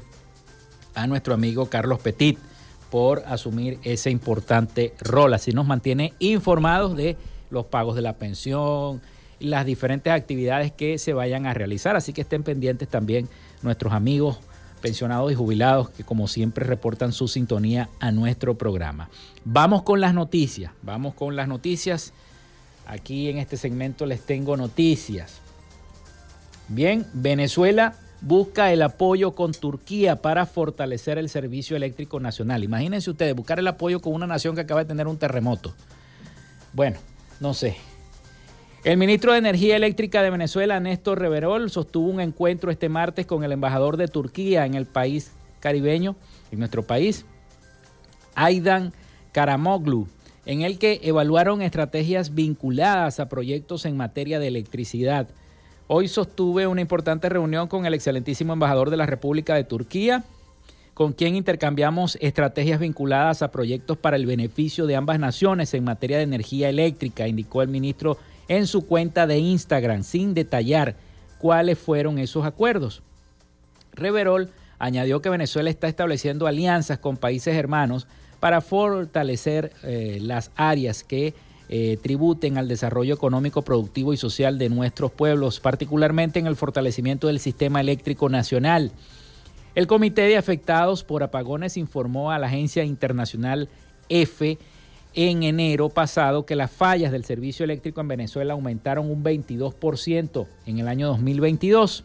a 0.95 1.09
nuestro 1.09 1.35
amigo 1.35 1.67
Carlos 1.67 1.99
Petit 1.99 2.39
por 2.91 3.25
asumir 3.27 3.79
ese 3.83 4.11
importante 4.11 4.95
rol. 5.01 5.35
Así 5.35 5.51
nos 5.51 5.67
mantiene 5.67 6.15
informados 6.21 6.97
de 6.97 7.17
los 7.51 7.67
pagos 7.67 7.97
de 7.97 8.03
la 8.03 8.19
pensión, 8.19 9.01
las 9.41 9.67
diferentes 9.67 10.13
actividades 10.13 10.71
que 10.73 10.99
se 10.99 11.13
vayan 11.13 11.47
a 11.47 11.55
realizar. 11.55 11.97
Así 11.97 12.13
que 12.13 12.21
estén 12.21 12.43
pendientes 12.43 12.89
también 12.89 13.29
nuestros 13.63 13.93
amigos 13.93 14.39
pensionados 14.81 15.31
y 15.31 15.35
jubilados 15.35 15.91
que 15.91 16.05
como 16.05 16.27
siempre 16.27 16.65
reportan 16.65 17.13
su 17.13 17.29
sintonía 17.29 17.89
a 18.01 18.13
nuestro 18.13 18.57
programa. 18.57 19.11
Vamos 19.45 19.83
con 19.83 20.01
las 20.01 20.15
noticias, 20.15 20.73
vamos 20.83 21.15
con 21.15 21.37
las 21.37 21.49
noticias. 21.49 22.13
Aquí 22.87 23.29
en 23.29 23.39
este 23.39 23.57
segmento 23.57 24.07
les 24.07 24.23
tengo 24.23 24.57
noticias. 24.57 25.41
Bien, 26.69 27.07
Venezuela 27.13 27.95
busca 28.21 28.73
el 28.73 28.83
apoyo 28.83 29.33
con 29.33 29.53
Turquía 29.53 30.17
para 30.17 30.47
fortalecer 30.47 31.19
el 31.19 31.29
servicio 31.29 31.77
eléctrico 31.77 32.21
nacional. 32.21 32.65
Imagínense 32.65 33.11
ustedes, 33.11 33.35
buscar 33.35 33.59
el 33.59 33.67
apoyo 33.67 34.01
con 34.01 34.15
una 34.15 34.27
nación 34.27 34.55
que 34.55 34.63
acaba 34.63 34.85
de 34.85 34.89
tener 34.89 35.07
un 35.07 35.19
terremoto. 35.19 35.75
Bueno, 36.73 36.99
no 37.41 37.55
sé, 37.55 37.77
el 38.85 38.97
ministro 38.97 39.33
de 39.33 39.39
Energía 39.39 39.77
Eléctrica 39.77 40.23
de 40.23 40.31
Venezuela, 40.31 40.81
Néstor 40.81 41.19
Reverol, 41.19 41.71
sostuvo 41.71 42.09
un 42.09 42.21
encuentro 42.21 42.71
este 42.71 42.89
martes 42.89 43.27
con 43.27 43.45
el 43.45 43.53
embajador 43.53 43.97
de 43.97 44.09
Turquía 44.09 44.67
en 44.67 44.75
el 44.75 44.87
país 44.87 45.33
caribeño, 45.61 46.17
en 46.51 46.59
nuestro 46.59 46.83
país, 46.83 47.27
Aidan 48.35 48.93
Karamoglu, 49.33 50.09
en 50.47 50.63
el 50.63 50.79
que 50.79 51.01
evaluaron 51.03 51.63
estrategias 51.63 52.35
vinculadas 52.35 53.21
a 53.21 53.29
proyectos 53.29 53.85
en 53.85 53.97
materia 53.97 54.39
de 54.39 54.49
electricidad, 54.49 55.29
Hoy 55.93 56.07
sostuve 56.07 56.69
una 56.69 56.83
importante 56.83 57.29
reunión 57.29 57.67
con 57.67 57.85
el 57.85 57.95
excelentísimo 57.95 58.53
embajador 58.53 58.91
de 58.91 58.97
la 58.97 59.07
República 59.07 59.57
de 59.57 59.65
Turquía, 59.65 60.23
con 60.95 61.13
quien 61.13 61.35
intercambiamos 61.35 62.17
estrategias 62.21 62.79
vinculadas 62.79 63.43
a 63.43 63.51
proyectos 63.51 63.99
para 63.99 64.15
el 64.15 64.25
beneficio 64.25 64.87
de 64.87 64.95
ambas 64.95 65.19
naciones 65.19 65.75
en 65.75 65.83
materia 65.83 66.19
de 66.19 66.23
energía 66.23 66.69
eléctrica, 66.69 67.27
indicó 67.27 67.61
el 67.63 67.71
ministro 67.71 68.19
en 68.51 68.67
su 68.67 68.85
cuenta 68.85 69.29
de 69.29 69.39
Instagram, 69.39 70.03
sin 70.03 70.35
detallar 70.35 70.97
cuáles 71.39 71.79
fueron 71.79 72.19
esos 72.19 72.45
acuerdos. 72.45 73.01
Reverol 73.93 74.51
añadió 74.81 75.23
que 75.23 75.29
Venezuela 75.29 75.71
está 75.71 75.87
estableciendo 75.87 76.49
alianzas 76.49 76.99
con 76.99 77.17
países 77.17 77.55
hermanos 77.55 78.09
para 78.41 78.61
fortalecer 78.61 79.73
eh, 79.85 80.19
las 80.21 80.51
áreas 80.57 81.05
que 81.05 81.33
eh, 81.69 81.97
tributen 82.03 82.59
al 82.59 82.67
desarrollo 82.67 83.15
económico, 83.15 83.63
productivo 83.63 84.13
y 84.13 84.17
social 84.17 84.59
de 84.59 84.69
nuestros 84.69 85.13
pueblos, 85.13 85.61
particularmente 85.61 86.41
en 86.41 86.49
el 86.49 86.57
fortalecimiento 86.57 87.29
del 87.29 87.39
sistema 87.39 87.81
eléctrico 87.81 88.29
nacional. 88.29 88.91
El 89.77 89.87
Comité 89.87 90.23
de 90.23 90.37
Afectados 90.37 91.05
por 91.05 91.23
Apagones 91.23 91.77
informó 91.77 92.33
a 92.33 92.41
la 92.41 92.49
agencia 92.49 92.83
internacional 92.83 93.69
EFE 94.09 94.59
en 95.15 95.43
enero 95.43 95.89
pasado 95.89 96.47
que 96.47 96.57
las 96.57 96.71
fallas 96.71 97.13
del 97.13 97.25
servicio 97.25 97.65
eléctrico 97.65 98.01
en 98.01 98.09
Venezuela 98.09 98.55
aumentaron 98.55 99.11
un 99.11 99.23
22% 99.25 100.47
en 100.67 100.79
el 100.79 100.89
año 100.89 101.09
2022 101.09 102.05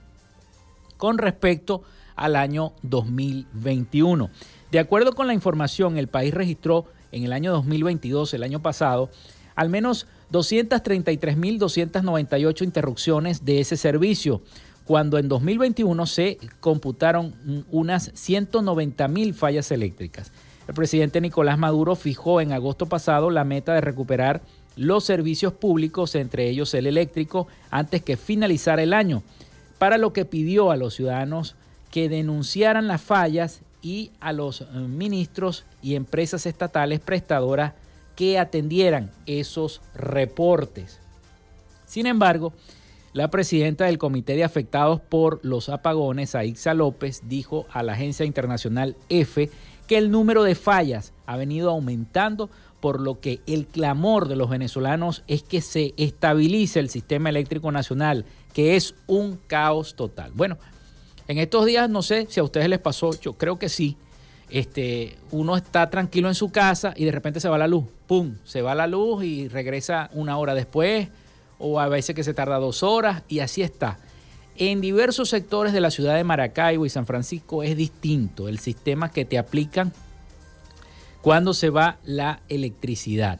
con 0.97 1.17
respecto 1.17 1.83
al 2.15 2.35
año 2.35 2.73
2021. 2.81 4.29
De 4.71 4.79
acuerdo 4.79 5.13
con 5.13 5.27
la 5.27 5.33
información, 5.33 5.97
el 5.97 6.07
país 6.07 6.33
registró 6.33 6.85
en 7.11 7.23
el 7.23 7.33
año 7.33 7.51
2022, 7.53 8.33
el 8.33 8.43
año 8.43 8.61
pasado, 8.61 9.09
al 9.55 9.69
menos 9.69 10.07
233.298 10.31 12.63
interrupciones 12.63 13.43
de 13.45 13.59
ese 13.59 13.77
servicio, 13.77 14.41
cuando 14.85 15.17
en 15.17 15.29
2021 15.29 16.05
se 16.05 16.37
computaron 16.59 17.65
unas 17.71 18.13
190.000 18.13 19.33
fallas 19.33 19.71
eléctricas. 19.71 20.31
El 20.67 20.73
presidente 20.73 21.21
Nicolás 21.21 21.57
Maduro 21.57 21.95
fijó 21.95 22.41
en 22.41 22.51
agosto 22.51 22.87
pasado 22.87 23.29
la 23.29 23.43
meta 23.43 23.73
de 23.73 23.81
recuperar 23.81 24.41
los 24.75 25.05
servicios 25.05 25.53
públicos, 25.53 26.15
entre 26.15 26.49
ellos 26.49 26.73
el 26.73 26.87
eléctrico, 26.87 27.47
antes 27.69 28.01
que 28.01 28.17
finalizar 28.17 28.79
el 28.79 28.93
año, 28.93 29.23
para 29.77 29.97
lo 29.97 30.11
que 30.11 30.25
pidió 30.25 30.71
a 30.71 30.77
los 30.77 30.95
ciudadanos 30.95 31.55
que 31.91 32.09
denunciaran 32.09 32.87
las 32.87 33.01
fallas 33.01 33.61
y 33.81 34.11
a 34.19 34.33
los 34.33 34.61
eh, 34.61 34.65
ministros 34.73 35.65
y 35.81 35.95
empresas 35.95 36.45
estatales 36.45 36.99
prestadoras 36.99 37.73
que 38.15 38.39
atendieran 38.39 39.11
esos 39.25 39.81
reportes. 39.93 40.99
Sin 41.85 42.07
embargo, 42.07 42.53
la 43.13 43.29
presidenta 43.29 43.85
del 43.85 43.97
Comité 43.97 44.35
de 44.35 44.43
Afectados 44.43 44.99
por 44.99 45.39
los 45.43 45.69
Apagones, 45.69 46.35
Aixa 46.35 46.73
López, 46.73 47.21
dijo 47.27 47.65
a 47.71 47.83
la 47.83 47.93
agencia 47.93 48.25
internacional 48.25 48.97
EFE 49.07 49.51
que 49.87 49.97
el 49.97 50.11
número 50.11 50.43
de 50.43 50.55
fallas 50.55 51.13
ha 51.25 51.37
venido 51.37 51.69
aumentando, 51.69 52.49
por 52.79 52.99
lo 52.99 53.19
que 53.19 53.39
el 53.47 53.65
clamor 53.65 54.27
de 54.27 54.35
los 54.35 54.49
venezolanos 54.49 55.23
es 55.27 55.43
que 55.43 55.61
se 55.61 55.93
estabilice 55.97 56.79
el 56.79 56.89
sistema 56.89 57.29
eléctrico 57.29 57.71
nacional, 57.71 58.25
que 58.53 58.75
es 58.75 58.95
un 59.07 59.39
caos 59.47 59.95
total. 59.95 60.31
Bueno, 60.35 60.57
en 61.27 61.39
estos 61.39 61.65
días 61.65 61.89
no 61.89 62.03
sé 62.03 62.27
si 62.29 62.39
a 62.39 62.43
ustedes 62.43 62.69
les 62.69 62.79
pasó, 62.79 63.19
yo 63.19 63.33
creo 63.33 63.57
que 63.57 63.69
sí, 63.69 63.97
este, 64.49 65.17
uno 65.31 65.57
está 65.57 65.89
tranquilo 65.89 66.27
en 66.27 66.35
su 66.35 66.51
casa 66.51 66.93
y 66.95 67.05
de 67.05 67.11
repente 67.11 67.39
se 67.39 67.49
va 67.49 67.57
la 67.57 67.67
luz, 67.67 67.85
¡pum! 68.07 68.35
Se 68.43 68.61
va 68.61 68.75
la 68.75 68.85
luz 68.85 69.23
y 69.23 69.47
regresa 69.47 70.09
una 70.13 70.37
hora 70.37 70.53
después, 70.53 71.07
o 71.57 71.79
a 71.79 71.87
veces 71.87 72.15
que 72.15 72.23
se 72.23 72.33
tarda 72.33 72.59
dos 72.59 72.83
horas, 72.83 73.23
y 73.27 73.39
así 73.39 73.63
está. 73.63 73.97
En 74.57 74.79
diversos 74.79 75.29
sectores 75.29 75.73
de 75.73 75.81
la 75.81 75.91
ciudad 75.91 76.15
de 76.15 76.23
Maracaibo 76.23 76.85
y 76.85 76.89
San 76.89 77.05
Francisco 77.05 77.61
es 77.61 77.75
distinto 77.75 78.47
el 78.47 78.59
sistema 78.59 79.11
que 79.11 79.25
te 79.25 79.37
aplican 79.37 79.91
cuando 81.21 81.53
se 81.53 81.69
va 81.69 81.97
la 82.05 82.39
electricidad, 82.47 83.39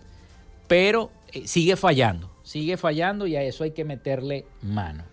pero 0.68 1.12
eh, 1.32 1.48
sigue 1.48 1.78
fallando, 1.78 2.30
sigue 2.44 2.76
fallando 2.76 3.28
y 3.28 3.38
a 3.38 3.44
eso 3.44 3.64
hay 3.64 3.72
que 3.72 3.86
meterle 3.86 4.46
mano. 4.62 5.04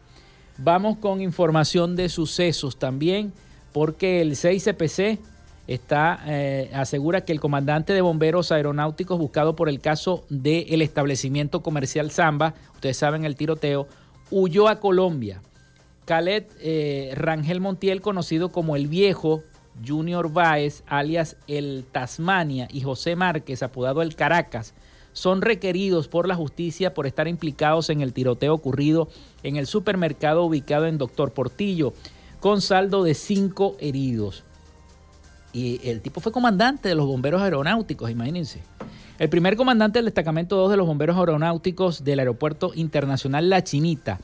Vamos 0.58 0.98
con 0.98 1.20
información 1.20 1.94
de 1.94 2.08
sucesos 2.08 2.78
también, 2.78 3.32
porque 3.72 4.20
el 4.22 4.32
6CPC 4.32 5.20
está, 5.68 6.20
eh, 6.26 6.70
asegura 6.74 7.24
que 7.24 7.32
el 7.32 7.38
comandante 7.38 7.92
de 7.92 8.00
bomberos 8.00 8.50
aeronáuticos 8.50 9.18
buscado 9.18 9.54
por 9.54 9.68
el 9.68 9.80
caso 9.80 10.24
del 10.30 10.82
establecimiento 10.82 11.62
comercial 11.62 12.10
Zamba, 12.10 12.54
ustedes 12.74 12.96
saben 12.96 13.24
el 13.24 13.36
tiroteo, 13.36 13.86
huyó 14.30 14.66
a 14.66 14.80
Colombia. 14.80 15.40
Khaled 16.04 16.44
eh, 16.60 17.12
Rangel 17.14 17.60
Montiel, 17.60 18.00
conocido 18.00 18.50
como 18.50 18.76
el 18.76 18.88
viejo 18.88 19.42
Junior 19.86 20.32
Baez, 20.32 20.82
alias 20.86 21.36
el 21.46 21.84
Tasmania, 21.90 22.68
y 22.70 22.82
José 22.82 23.16
Márquez, 23.16 23.62
apodado 23.62 24.02
el 24.02 24.14
Caracas, 24.14 24.74
son 25.12 25.42
requeridos 25.42 26.08
por 26.08 26.26
la 26.26 26.34
justicia 26.34 26.94
por 26.94 27.06
estar 27.06 27.28
implicados 27.28 27.90
en 27.90 28.00
el 28.00 28.12
tiroteo 28.12 28.54
ocurrido 28.54 29.08
en 29.42 29.56
el 29.56 29.66
supermercado 29.66 30.44
ubicado 30.44 30.86
en 30.86 30.98
Doctor 30.98 31.32
Portillo, 31.32 31.92
con 32.40 32.60
saldo 32.60 33.04
de 33.04 33.14
cinco 33.14 33.76
heridos. 33.78 34.42
Y 35.52 35.86
el 35.88 36.00
tipo 36.00 36.20
fue 36.20 36.32
comandante 36.32 36.88
de 36.88 36.94
los 36.94 37.06
bomberos 37.06 37.42
aeronáuticos, 37.42 38.10
imagínense. 38.10 38.62
El 39.18 39.28
primer 39.28 39.56
comandante 39.56 39.98
del 39.98 40.06
destacamento 40.06 40.56
2 40.56 40.70
de 40.70 40.76
los 40.78 40.86
bomberos 40.86 41.16
aeronáuticos 41.16 42.02
del 42.02 42.18
Aeropuerto 42.18 42.72
Internacional 42.74 43.50
La 43.50 43.62
Chinita, 43.62 44.18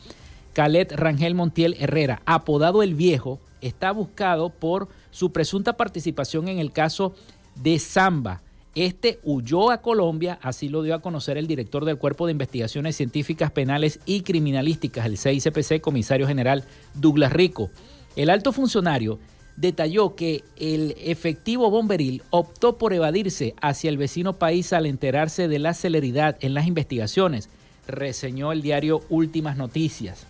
Khaled 0.52 0.92
Rangel 0.92 1.34
Montiel 1.34 1.76
Herrera, 1.78 2.22
apodado 2.26 2.82
El 2.82 2.94
Viejo, 2.94 3.40
está 3.60 3.92
buscado 3.92 4.50
por 4.50 4.88
su 5.10 5.32
presunta 5.32 5.76
participación 5.76 6.48
en 6.48 6.58
el 6.58 6.72
caso 6.72 7.14
de 7.54 7.78
Zamba. 7.78 8.42
Este 8.74 9.18
huyó 9.24 9.70
a 9.70 9.82
Colombia, 9.82 10.38
así 10.42 10.68
lo 10.68 10.82
dio 10.82 10.94
a 10.94 11.02
conocer 11.02 11.36
el 11.36 11.46
director 11.48 11.84
del 11.84 11.98
Cuerpo 11.98 12.26
de 12.26 12.32
Investigaciones 12.32 12.96
Científicas 12.96 13.50
Penales 13.50 13.98
y 14.06 14.20
Criminalísticas, 14.20 15.06
el 15.06 15.18
CICPC, 15.18 15.80
comisario 15.80 16.26
general 16.26 16.64
Douglas 16.94 17.32
Rico. 17.32 17.70
El 18.14 18.30
alto 18.30 18.52
funcionario 18.52 19.18
detalló 19.56 20.14
que 20.14 20.44
el 20.56 20.94
efectivo 20.98 21.70
bomberil 21.70 22.22
optó 22.30 22.78
por 22.78 22.92
evadirse 22.92 23.54
hacia 23.60 23.90
el 23.90 23.98
vecino 23.98 24.34
país 24.34 24.72
al 24.72 24.86
enterarse 24.86 25.48
de 25.48 25.58
la 25.58 25.74
celeridad 25.74 26.36
en 26.40 26.54
las 26.54 26.68
investigaciones, 26.68 27.48
reseñó 27.88 28.52
el 28.52 28.62
diario 28.62 29.02
Últimas 29.08 29.56
Noticias. 29.56 30.26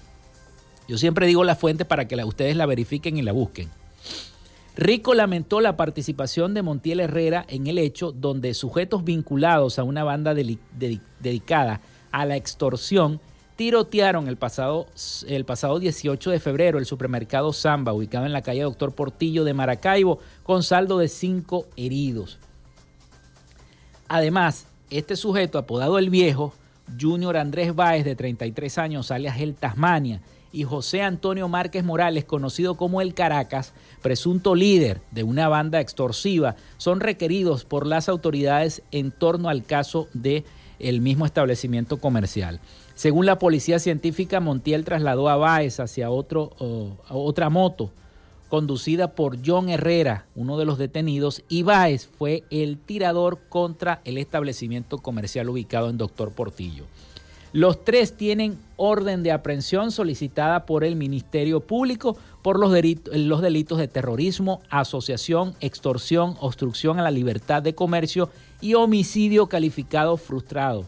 Yo 0.89 0.97
siempre 0.99 1.27
digo 1.27 1.45
la 1.45 1.55
fuente 1.55 1.85
para 1.85 2.09
que 2.09 2.17
ustedes 2.25 2.57
la 2.57 2.67
verifiquen 2.67 3.19
y 3.19 3.23
la 3.23 3.33
busquen. 3.33 3.69
Rico 4.75 5.13
lamentó 5.13 5.61
la 5.61 5.77
participación 5.77 6.55
de 6.55 6.63
Montiel 6.63 7.01
Herrera 7.01 7.45
en 7.49 7.67
el 7.67 7.79
hecho 7.79 8.13
donde 8.13 8.55
sujetos 8.55 9.05
vinculados 9.05 9.79
a 9.79 9.83
una 9.83 10.05
banda 10.05 10.35
dedicada 10.35 11.81
a 12.11 12.25
la 12.25 12.37
extorsión 12.37 13.21
tirotearon 13.57 14.29
el 14.29 14.37
pasado, 14.37 14.87
el 15.27 15.45
pasado 15.45 15.81
18 15.81 16.31
de 16.31 16.39
febrero 16.39 16.79
el 16.79 16.87
supermercado 16.87 17.53
Samba, 17.53 17.93
ubicado 17.93 18.25
en 18.25 18.33
la 18.33 18.43
calle 18.43 18.63
Doctor 18.63 18.95
Portillo 18.95 19.43
de 19.43 19.53
Maracaibo, 19.53 20.21
con 20.45 20.63
saldo 20.63 20.99
de 20.99 21.09
cinco 21.09 21.67
heridos. 21.77 22.39
Además, 24.07 24.69
este 24.91 25.17
sujeto, 25.17 25.59
apodado 25.59 25.99
El 25.99 26.09
Viejo, 26.09 26.55
Junior 27.01 27.37
Andrés 27.37 27.75
Báez, 27.75 28.05
de 28.05 28.15
33 28.15 28.79
años, 28.79 29.11
alias 29.11 29.41
El 29.41 29.57
Tasmania, 29.57 30.23
y 30.53 30.65
José 30.65 31.03
Antonio 31.03 31.49
Márquez 31.49 31.85
Morales, 31.85 32.25
conocido 32.25 32.77
como 32.77 33.01
El 33.01 33.15
Caracas, 33.15 33.73
presunto 34.03 34.55
líder 34.55 35.01
de 35.11 35.23
una 35.23 35.49
banda 35.49 35.81
extorsiva, 35.81 36.57
son 36.77 37.01
requeridos 37.01 37.65
por 37.65 37.87
las 37.87 38.09
autoridades 38.09 38.83
en 38.91 39.11
torno 39.11 39.49
al 39.49 39.65
caso 39.65 40.09
de 40.15 40.45
el 40.79 41.01
mismo 41.01 41.27
establecimiento 41.27 41.99
comercial. 41.99 42.61
Según 42.95 43.27
la 43.27 43.39
policía 43.39 43.79
científica, 43.79 44.41
Montiel 44.41 44.85
trasladó 44.85 45.29
a 45.29 45.37
Báez 45.37 45.81
hacia 45.81 46.11
otro, 46.11 46.51
otra 47.09 47.51
moto 47.51 47.91
conducida 48.49 49.13
por 49.13 49.39
John 49.45 49.69
Herrera, 49.69 50.27
uno 50.35 50.59
de 50.59 50.65
los 50.65 50.79
detenidos, 50.79 51.43
y 51.49 51.63
Báez 51.63 52.07
fue 52.07 52.45
el 52.51 52.79
tirador 52.79 53.41
contra 53.49 54.01
el 54.05 54.19
establecimiento 54.19 54.99
comercial 54.99 55.51
ubicado 55.51 55.91
en 55.91 55.99
Doctor 55.99 56.33
Portillo. 56.33 56.85
Los 57.53 57.85
tres 57.85 58.17
tienen 58.17 58.59
orden 58.77 59.23
de 59.23 59.33
aprehensión 59.33 59.91
solicitada 59.91 60.67
por 60.67 60.85
el 60.85 60.97
Ministerio 60.97 61.61
Público 61.61 62.17
por 62.43 62.59
los, 62.59 62.73
delitos 62.73 63.79
de 63.79 63.89
terrorismo, 63.89 64.61
asociación, 64.71 65.55
extorsión, 65.61 66.37
obstrucción 66.41 66.99
a 66.99 67.03
la 67.03 67.11
libertad 67.11 67.63
de 67.63 67.75
comercio 67.75 68.31
y 68.61 68.75
homicidio 68.75 69.47
calificado 69.47 70.17
frustrado, 70.17 70.85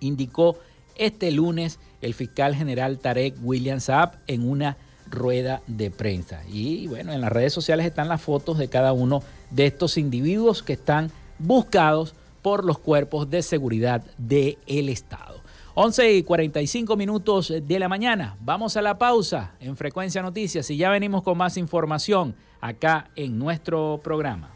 indicó 0.00 0.58
este 0.96 1.30
lunes 1.30 1.78
el 2.02 2.14
fiscal 2.14 2.54
general 2.54 2.98
Tarek 2.98 3.34
William 3.42 3.80
Saab 3.80 4.12
en 4.26 4.48
una 4.48 4.76
rueda 5.10 5.62
de 5.66 5.90
prensa. 5.90 6.42
Y 6.50 6.86
bueno, 6.86 7.12
en 7.12 7.20
las 7.20 7.32
redes 7.32 7.52
sociales 7.52 7.86
están 7.86 8.08
las 8.08 8.20
fotos 8.20 8.58
de 8.58 8.68
cada 8.68 8.92
uno 8.92 9.22
de 9.50 9.66
estos 9.66 9.96
individuos 9.96 10.62
que 10.62 10.74
están 10.74 11.10
buscados 11.38 12.14
por 12.42 12.64
los 12.64 12.78
cuerpos 12.78 13.30
de 13.30 13.42
seguridad 13.42 14.04
del 14.16 14.88
Estado. 14.88 15.40
11 15.80 16.12
y 16.12 16.22
45 16.24 16.96
minutos 16.96 17.52
de 17.62 17.78
la 17.78 17.88
mañana. 17.88 18.36
Vamos 18.40 18.76
a 18.76 18.82
la 18.82 18.98
pausa 18.98 19.54
en 19.60 19.76
Frecuencia 19.76 20.20
Noticias 20.22 20.68
y 20.70 20.76
ya 20.76 20.90
venimos 20.90 21.22
con 21.22 21.38
más 21.38 21.56
información 21.56 22.34
acá 22.60 23.12
en 23.14 23.38
nuestro 23.38 24.00
programa. 24.02 24.50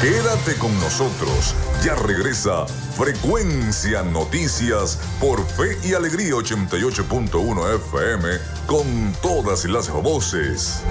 Quédate 0.00 0.54
con 0.60 0.72
nosotros. 0.74 1.56
Ya 1.84 1.96
regresa 1.96 2.68
Frecuencia 2.68 4.04
Noticias 4.04 5.00
por 5.20 5.44
Fe 5.44 5.76
y 5.82 5.94
Alegría 5.94 6.34
88.1 6.34 7.74
FM 7.74 8.28
con 8.68 8.86
todas 9.20 9.64
las 9.64 9.90
voces. 9.90 10.84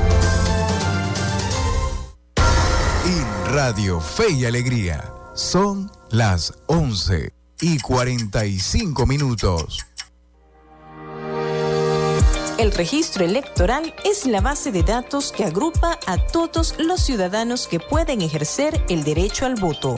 Y 3.05 3.53
Radio 3.53 4.01
Fe 4.01 4.33
y 4.33 4.43
Alegría 4.43 5.15
son 5.35 5.91
las 6.11 6.53
11 6.67 7.33
y 7.61 7.79
45 7.79 9.05
minutos. 9.05 9.85
El 12.57 12.71
registro 12.71 13.25
electoral 13.25 13.93
es 14.05 14.25
la 14.25 14.39
base 14.39 14.71
de 14.71 14.81
datos 14.81 15.33
que 15.33 15.43
agrupa 15.43 15.99
a 16.07 16.17
todos 16.17 16.75
los 16.79 17.01
ciudadanos 17.01 17.67
que 17.67 17.81
pueden 17.81 18.21
ejercer 18.21 18.81
el 18.87 19.03
derecho 19.03 19.45
al 19.45 19.55
voto. 19.55 19.97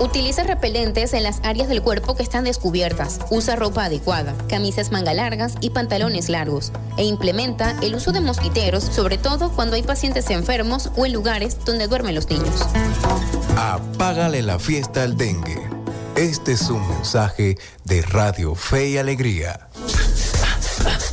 Utiliza 0.00 0.44
repelentes 0.44 1.12
en 1.12 1.24
las 1.24 1.40
áreas 1.42 1.68
del 1.68 1.82
cuerpo 1.82 2.14
que 2.14 2.22
están 2.22 2.44
descubiertas. 2.44 3.18
Usa 3.30 3.56
ropa 3.56 3.86
adecuada, 3.86 4.32
camisas 4.48 4.92
manga 4.92 5.12
largas 5.12 5.54
y 5.60 5.70
pantalones 5.70 6.28
largos. 6.28 6.70
E 6.96 7.04
implementa 7.04 7.76
el 7.82 7.96
uso 7.96 8.12
de 8.12 8.20
mosquiteros, 8.20 8.84
sobre 8.84 9.18
todo 9.18 9.50
cuando 9.50 9.74
hay 9.74 9.82
pacientes 9.82 10.30
enfermos 10.30 10.90
o 10.96 11.04
en 11.04 11.12
lugares 11.12 11.64
donde 11.64 11.88
duermen 11.88 12.14
los 12.14 12.30
niños. 12.30 12.64
Apágale 13.56 14.42
la 14.42 14.60
fiesta 14.60 15.02
al 15.02 15.16
dengue. 15.16 15.68
Este 16.14 16.52
es 16.52 16.70
un 16.70 16.86
mensaje 16.88 17.58
de 17.84 18.02
Radio 18.02 18.54
Fe 18.54 18.90
y 18.90 18.98
Alegría. 18.98 19.68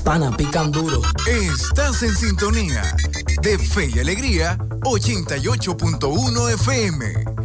Pana, 0.03 0.37
pican 0.37 0.71
duro. 0.71 1.01
Estás 1.27 2.03
en 2.03 2.15
sintonía 2.15 2.83
de 3.41 3.57
Fe 3.57 3.89
y 3.95 3.99
Alegría 3.99 4.55
88.1 4.81 6.53
FM. 6.53 7.44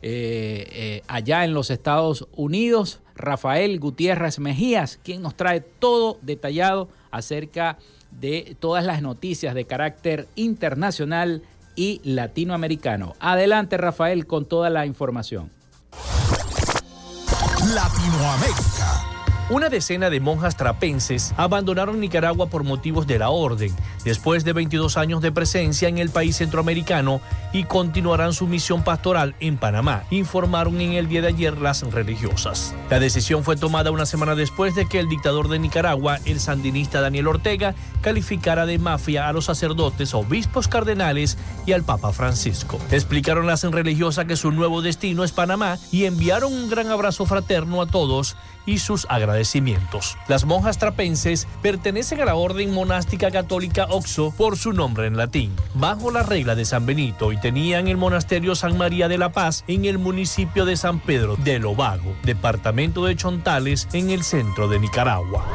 eh, 0.02 0.66
eh, 0.70 1.02
allá 1.08 1.44
en 1.44 1.54
los 1.54 1.70
Estados 1.70 2.28
Unidos, 2.32 3.00
Rafael 3.14 3.80
Gutiérrez 3.80 4.38
Mejías, 4.38 5.00
quien 5.02 5.22
nos 5.22 5.34
trae 5.36 5.60
todo 5.60 6.18
detallado 6.22 6.88
acerca 7.10 7.78
de 8.10 8.56
todas 8.60 8.84
las 8.84 9.02
noticias 9.02 9.54
de 9.54 9.64
carácter 9.64 10.28
internacional 10.34 11.42
y 11.74 12.00
latinoamericano. 12.04 13.14
Adelante, 13.20 13.76
Rafael, 13.76 14.26
con 14.26 14.46
toda 14.46 14.70
la 14.70 14.86
información. 14.86 15.50
Latinoamérica. 17.74 19.07
Una 19.50 19.70
decena 19.70 20.10
de 20.10 20.20
monjas 20.20 20.58
trapenses 20.58 21.32
abandonaron 21.38 22.00
Nicaragua 22.00 22.48
por 22.48 22.64
motivos 22.64 23.06
de 23.06 23.18
la 23.18 23.30
orden, 23.30 23.74
después 24.04 24.44
de 24.44 24.52
22 24.52 24.98
años 24.98 25.22
de 25.22 25.32
presencia 25.32 25.88
en 25.88 25.96
el 25.96 26.10
país 26.10 26.36
centroamericano 26.36 27.22
y 27.54 27.64
continuarán 27.64 28.34
su 28.34 28.46
misión 28.46 28.84
pastoral 28.84 29.34
en 29.40 29.56
Panamá, 29.56 30.04
informaron 30.10 30.78
en 30.82 30.92
el 30.92 31.08
día 31.08 31.22
de 31.22 31.28
ayer 31.28 31.56
las 31.56 31.80
religiosas. 31.80 32.74
La 32.90 33.00
decisión 33.00 33.42
fue 33.42 33.56
tomada 33.56 33.90
una 33.90 34.04
semana 34.04 34.34
después 34.34 34.74
de 34.74 34.86
que 34.86 34.98
el 34.98 35.08
dictador 35.08 35.48
de 35.48 35.58
Nicaragua, 35.58 36.18
el 36.26 36.40
sandinista 36.40 37.00
Daniel 37.00 37.28
Ortega, 37.28 37.74
calificara 38.02 38.66
de 38.66 38.78
mafia 38.78 39.28
a 39.28 39.32
los 39.32 39.46
sacerdotes, 39.46 40.12
obispos 40.12 40.68
cardenales 40.68 41.38
y 41.64 41.72
al 41.72 41.84
Papa 41.84 42.12
Francisco. 42.12 42.78
Explicaron 42.90 43.46
las 43.46 43.64
religiosas 43.64 44.26
que 44.26 44.36
su 44.36 44.52
nuevo 44.52 44.82
destino 44.82 45.24
es 45.24 45.32
Panamá 45.32 45.78
y 45.90 46.04
enviaron 46.04 46.52
un 46.52 46.68
gran 46.68 46.88
abrazo 46.90 47.24
fraterno 47.24 47.80
a 47.80 47.86
todos 47.86 48.36
y 48.68 48.78
sus 48.78 49.06
agradecimientos. 49.08 50.18
Las 50.28 50.44
monjas 50.44 50.76
trapenses 50.76 51.48
pertenecen 51.62 52.20
a 52.20 52.26
la 52.26 52.34
orden 52.34 52.70
monástica 52.70 53.30
católica 53.30 53.86
Oxo 53.88 54.30
por 54.36 54.58
su 54.58 54.74
nombre 54.74 55.06
en 55.06 55.16
latín, 55.16 55.56
bajo 55.72 56.10
la 56.10 56.22
regla 56.22 56.54
de 56.54 56.66
San 56.66 56.84
Benito 56.84 57.32
y 57.32 57.40
tenían 57.40 57.88
el 57.88 57.96
monasterio 57.96 58.54
San 58.54 58.76
María 58.76 59.08
de 59.08 59.16
la 59.16 59.32
Paz 59.32 59.64
en 59.68 59.86
el 59.86 59.98
municipio 59.98 60.66
de 60.66 60.76
San 60.76 61.00
Pedro 61.00 61.36
de 61.36 61.58
Lobago, 61.58 62.14
departamento 62.24 63.06
de 63.06 63.16
Chontales 63.16 63.88
en 63.94 64.10
el 64.10 64.22
centro 64.22 64.68
de 64.68 64.78
Nicaragua. 64.78 65.46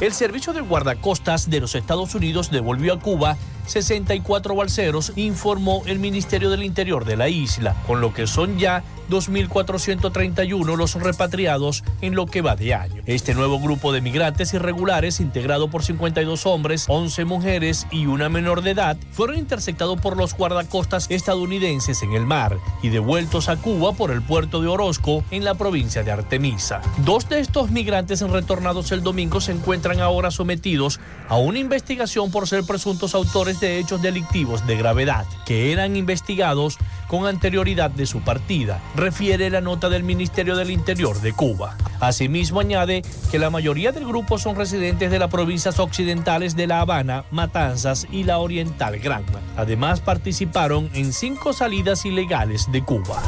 El 0.00 0.12
servicio 0.12 0.52
de 0.52 0.60
guardacostas 0.60 1.50
de 1.50 1.60
los 1.60 1.74
Estados 1.74 2.14
Unidos 2.14 2.50
devolvió 2.50 2.94
a 2.94 3.00
Cuba 3.00 3.36
64 3.66 4.54
balseros, 4.54 5.12
informó 5.16 5.82
el 5.86 5.98
Ministerio 5.98 6.50
del 6.50 6.62
Interior 6.62 7.04
de 7.04 7.16
la 7.16 7.28
isla, 7.28 7.76
con 7.86 8.00
lo 8.00 8.14
que 8.14 8.26
son 8.26 8.58
ya 8.58 8.82
2.431 9.08 10.76
los 10.76 10.94
repatriados 10.94 11.84
en 12.00 12.14
lo 12.14 12.26
que 12.26 12.42
va 12.42 12.56
de 12.56 12.74
año. 12.74 13.02
Este 13.06 13.34
nuevo 13.34 13.58
grupo 13.58 13.92
de 13.92 14.00
migrantes 14.00 14.54
irregulares, 14.54 15.20
integrado 15.20 15.68
por 15.68 15.82
52 15.82 16.46
hombres, 16.46 16.84
11 16.88 17.24
mujeres 17.24 17.86
y 17.90 18.06
una 18.06 18.28
menor 18.28 18.62
de 18.62 18.70
edad, 18.70 18.96
fueron 19.10 19.38
interceptados 19.38 20.00
por 20.00 20.16
los 20.16 20.34
guardacostas 20.34 21.10
estadounidenses 21.10 22.02
en 22.02 22.12
el 22.12 22.26
mar 22.26 22.58
y 22.82 22.88
devueltos 22.88 23.48
a 23.48 23.56
Cuba 23.56 23.92
por 23.92 24.10
el 24.10 24.22
puerto 24.22 24.60
de 24.60 24.68
Orozco 24.68 25.24
en 25.30 25.44
la 25.44 25.54
provincia 25.54 26.02
de 26.02 26.12
Artemisa. 26.12 26.80
Dos 26.98 27.28
de 27.28 27.40
estos 27.40 27.70
migrantes 27.70 28.20
retornados 28.20 28.92
el 28.92 29.02
domingo 29.02 29.40
se 29.40 29.52
encuentran 29.52 30.00
ahora 30.00 30.30
sometidos 30.30 31.00
a 31.28 31.36
una 31.36 31.58
investigación 31.58 32.30
por 32.30 32.48
ser 32.48 32.64
presuntos 32.64 33.14
autores 33.14 33.60
de 33.60 33.78
hechos 33.78 34.02
delictivos 34.02 34.66
de 34.66 34.76
gravedad 34.76 35.26
que 35.46 35.72
eran 35.72 35.96
investigados 35.96 36.78
con 37.08 37.26
anterioridad 37.26 37.90
de 37.90 38.06
su 38.06 38.20
partida, 38.20 38.80
refiere 38.94 39.50
la 39.50 39.60
nota 39.60 39.88
del 39.88 40.04
Ministerio 40.04 40.54
del 40.54 40.70
Interior 40.70 41.20
de 41.20 41.32
Cuba. 41.32 41.76
Asimismo 42.00 42.60
añade 42.60 43.02
que 43.30 43.40
la 43.40 43.50
mayoría 43.50 43.90
del 43.90 44.06
grupo 44.06 44.38
son 44.38 44.54
residentes 44.54 45.10
de 45.10 45.18
las 45.18 45.30
provincias 45.30 45.80
occidentales 45.80 46.54
de 46.54 46.68
La 46.68 46.80
Habana, 46.80 47.24
Matanzas 47.32 48.06
y 48.12 48.22
la 48.24 48.38
Oriental 48.38 48.98
Granma. 48.98 49.40
Además 49.56 50.00
participaron 50.00 50.90
en 50.94 51.12
cinco 51.12 51.52
salidas 51.52 52.04
ilegales 52.04 52.70
de 52.70 52.84
Cuba. 52.84 53.20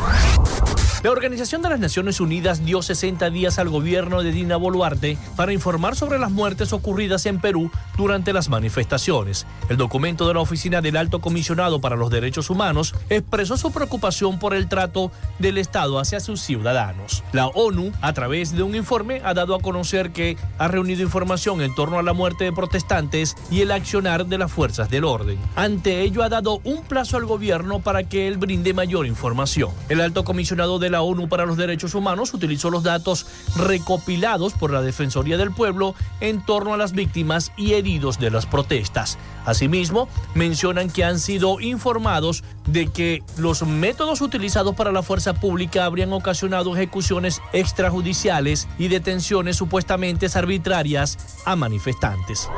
La 1.03 1.11
Organización 1.13 1.63
de 1.63 1.71
las 1.71 1.81
Naciones 1.81 2.21
Unidas 2.21 2.63
dio 2.63 2.83
60 2.83 3.31
días 3.31 3.59
al 3.59 3.71
gobierno 3.71 4.23
de 4.23 4.33
Dina 4.33 4.59
Boluarte 4.59 5.17
para 5.35 5.55
informar 5.55 5.97
sobre 5.97 6.19
las 6.19 6.31
muertes 6.31 6.75
ocurridas 6.75 7.25
en 7.25 7.41
Perú 7.41 7.71
durante 7.97 8.35
las 8.35 8.51
manifestaciones. 8.51 9.47
El 9.71 9.79
documento 9.79 10.29
de 10.29 10.35
la 10.35 10.41
Oficina 10.41 10.83
del 10.83 10.99
Alto 10.99 11.23
Comisionado 11.23 11.81
para 11.81 11.97
los 11.97 12.11
Derechos 12.11 12.51
Humanos 12.51 12.95
expresó 13.09 13.57
su 13.57 13.73
preocupación 13.73 14.39
por 14.39 14.53
el 14.53 14.69
trato 14.69 15.11
del 15.39 15.57
Estado 15.57 15.99
hacia 15.99 16.21
sus 16.21 16.43
ciudadanos. 16.43 17.25
La 17.33 17.47
ONU, 17.47 17.93
a 18.03 18.13
través 18.13 18.55
de 18.55 18.63
un 18.63 18.75
informe, 18.75 19.23
ha 19.25 19.33
dado 19.33 19.55
a 19.55 19.61
conocer 19.61 20.11
que 20.11 20.37
ha 20.59 20.69
reunido 20.69 21.01
información 21.01 21.63
en 21.63 21.75
torno 21.75 21.99
a 21.99 22.03
la 22.03 22.13
muerte 22.13 22.45
de 22.45 22.53
protestantes 22.53 23.37
y 23.51 23.63
el 23.63 23.73
accionar 23.73 24.27
de 24.27 24.37
las 24.37 24.53
fuerzas 24.53 24.91
del 24.91 25.05
orden. 25.05 25.39
Ante 25.57 26.03
ello, 26.03 26.23
ha 26.23 26.29
dado 26.29 26.61
un 26.65 26.83
plazo 26.83 27.17
al 27.17 27.25
gobierno 27.25 27.81
para 27.81 28.03
que 28.05 28.29
él 28.29 28.37
brinde 28.37 28.75
mayor 28.75 29.07
información. 29.07 29.71
El 29.89 30.03
Alto 30.03 30.25
Comisionado 30.25 30.79
de 30.79 30.90
la 30.91 31.03
ONU 31.03 31.29
para 31.29 31.47
los 31.47 31.57
Derechos 31.57 31.95
Humanos 31.95 32.35
utilizó 32.35 32.71
los 32.71 32.83
datos 32.83 33.27
recopilados 33.57 34.53
por 34.53 34.73
la 34.73 34.83
Defensoría 34.83 35.37
del 35.37 35.53
Pueblo 35.53 35.95
en 36.21 36.45
torno 36.45 36.75
a 36.75 36.77
las 36.77 36.93
víctimas 36.93 37.53
y 37.57 37.73
heridos 37.75 38.19
de 38.19 38.31
las 38.31 38.47
protestas. 38.47 39.19
Asimismo, 39.47 40.09
mencionan 40.35 40.91
que 40.91 41.05
han 41.05 41.19
sido 41.19 41.61
informados 41.61 42.45
de 42.67 42.89
que 42.89 43.23
los 43.37 43.63
métodos 43.67 44.21
utilizados 44.21 44.75
para 44.75 44.93
la 44.93 45.03
fuerza 45.03 45.35
pública 45.35 45.85
habrían 45.85 46.13
ocasionado 46.13 46.75
ejecuciones 46.77 47.41
extrajudiciales 47.53 48.69
y 48.79 48.89
detenciones 48.89 49.57
supuestamente 49.57 50.27
arbitrarias 50.35 51.19
a 51.45 51.57
manifestantes. 51.57 52.49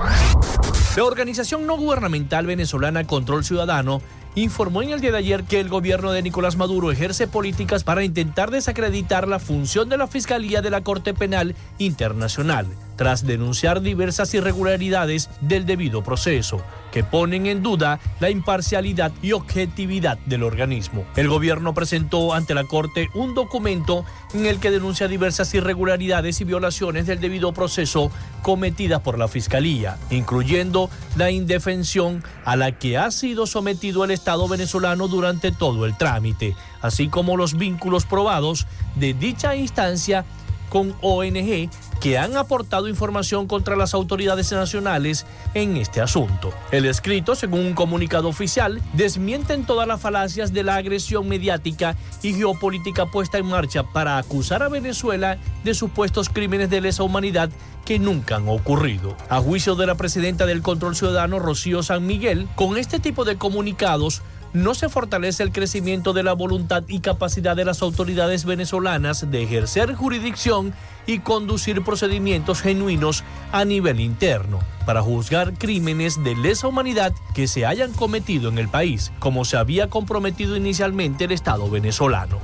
La 0.97 1.05
organización 1.05 1.66
no 1.66 1.76
gubernamental 1.76 2.47
venezolana 2.47 3.07
Control 3.07 3.45
Ciudadano 3.45 4.03
informó 4.35 4.83
en 4.83 4.91
el 4.91 5.01
día 5.01 5.12
de 5.12 5.18
ayer 5.18 5.45
que 5.45 5.61
el 5.61 5.68
gobierno 5.68 6.12
de 6.12 6.22
Nicolás 6.22 6.57
Maduro 6.57 6.91
ejerce 6.91 7.26
políticas 7.26 7.85
para 7.85 8.05
intentar 8.05 8.51
desacreditar 8.51 9.28
la 9.28 9.39
función 9.39 9.89
de 9.89 9.99
la 9.99 10.07
Fiscalía 10.07 10.62
de 10.62 10.70
la 10.70 10.83
Corte 10.83 11.14
Penal 11.14 11.55
Internacional, 11.78 12.66
tras 12.97 13.26
denunciar 13.26 13.80
diversas 13.80 14.34
irregularidades 14.34 15.30
del 15.40 15.66
debido 15.66 16.03
proceso, 16.03 16.62
que 16.93 17.05
ponen 17.05 17.47
en 17.47 17.62
duda 17.62 18.01
la 18.20 18.30
imparcialidad 18.30 19.12
y 19.22 19.32
objetividad 19.32 20.18
del 20.26 20.43
organismo. 20.43 21.05
El 21.16 21.28
gobierno 21.28 21.74
presentó 21.74 22.34
ante 22.34 22.55
la 22.55 22.64
Corte 22.64 23.09
un 23.14 23.34
documento 23.34 24.05
en 24.34 24.47
el 24.47 24.61
que 24.61 24.70
denuncia 24.70 25.09
diversas 25.09 25.53
irregularidades 25.55 26.40
y 26.40 26.45
violaciones 26.45 27.07
del 27.07 27.20
debido 27.20 27.53
proceso 27.53 28.11
cometidas 28.43 29.01
por 29.01 29.18
la 29.18 29.28
Fiscalía, 29.28 29.99
incluyendo 30.11 30.90
la 31.16 31.30
indefensión 31.30 32.22
a 32.45 32.57
la 32.57 32.72
que 32.72 32.99
ha 32.99 33.11
sido 33.11 33.47
sometido 33.47 34.05
el 34.05 34.11
Estado 34.11 34.47
venezolano 34.49 35.09
durante 35.09 35.53
todo 35.53 35.86
el 35.86 35.97
trámite, 35.97 36.55
así 36.80 37.09
como 37.09 37.36
los 37.36 37.57
vínculos 37.57 38.05
probados 38.05 38.66
de 38.97 39.14
dicha 39.14 39.57
instancia 39.57 40.24
con 40.68 40.95
ONG 41.03 41.68
que 42.03 42.18
han 42.18 42.36
aportado 42.36 42.88
información 42.88 43.46
contra 43.46 43.76
las 43.76 43.94
autoridades 43.94 44.50
nacionales 44.50 45.24
en 45.55 45.76
este 45.76 46.00
asunto. 46.00 46.53
El 46.72 46.84
escrito, 46.86 47.36
según 47.36 47.61
un 47.61 47.74
comunicado 47.74 48.28
oficial, 48.28 48.82
desmiente 48.92 49.55
en 49.55 49.64
todas 49.64 49.86
las 49.86 50.00
falacias 50.00 50.53
de 50.53 50.64
la 50.64 50.74
agresión 50.74 51.28
mediática 51.28 51.96
y 52.20 52.34
geopolítica 52.34 53.07
puesta 53.07 53.38
en 53.38 53.46
marcha 53.46 53.84
para 53.84 54.18
acusar 54.18 54.64
a 54.64 54.68
Venezuela 54.68 55.38
de 55.62 55.74
supuestos 55.74 56.28
crímenes 56.28 56.70
de 56.70 56.80
lesa 56.80 57.05
humanidad 57.05 57.50
que 57.84 58.00
nunca 58.00 58.36
han 58.36 58.48
ocurrido. 58.48 59.16
A 59.28 59.40
juicio 59.40 59.76
de 59.76 59.86
la 59.86 59.94
presidenta 59.94 60.44
del 60.44 60.62
Control 60.62 60.96
Ciudadano, 60.96 61.38
Rocío 61.38 61.84
San 61.84 62.05
Miguel, 62.05 62.48
con 62.57 62.78
este 62.78 62.98
tipo 62.98 63.24
de 63.24 63.36
comunicados, 63.36 64.22
no 64.53 64.74
se 64.74 64.88
fortalece 64.88 65.42
el 65.42 65.53
crecimiento 65.53 66.12
de 66.12 66.22
la 66.22 66.32
voluntad 66.32 66.84
y 66.88 67.00
capacidad 67.00 67.57
de 67.57 67.64
las 67.64 67.82
autoridades 67.82 68.44
venezolanas 68.44 69.30
de 69.30 69.42
ejercer 69.42 69.94
jurisdicción 69.94 70.74
y 71.07 71.20
conducir 71.20 71.82
procedimientos 71.82 72.61
genuinos 72.61 73.24
a 73.50 73.64
nivel 73.64 74.00
interno 74.00 74.61
para 74.86 75.03
juzgar 75.03 75.55
crímenes 75.55 76.22
de 76.22 76.34
lesa 76.34 76.68
humanidad 76.68 77.12
que 77.34 77.48
se 77.48 77.66
hayan 77.66 77.92
cometido 77.92 78.48
en 78.48 78.59
el 78.59 78.68
país, 78.68 79.12
como 79.18 79.44
se 79.44 79.57
había 79.57 79.88
comprometido 79.88 80.57
inicialmente 80.57 81.24
el 81.24 81.32
Estado 81.32 81.68
venezolano. 81.70 82.38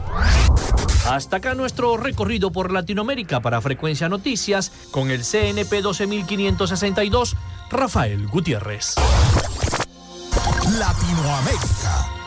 Hasta 1.08 1.36
acá 1.36 1.54
nuestro 1.54 1.96
recorrido 1.96 2.52
por 2.52 2.72
Latinoamérica 2.72 3.40
para 3.40 3.60
Frecuencia 3.60 4.08
Noticias 4.08 4.72
con 4.90 5.10
el 5.10 5.24
CNP 5.24 5.80
12562, 5.80 7.36
Rafael 7.70 8.26
Gutiérrez. 8.28 8.94
Latinoamérica. 10.76 12.18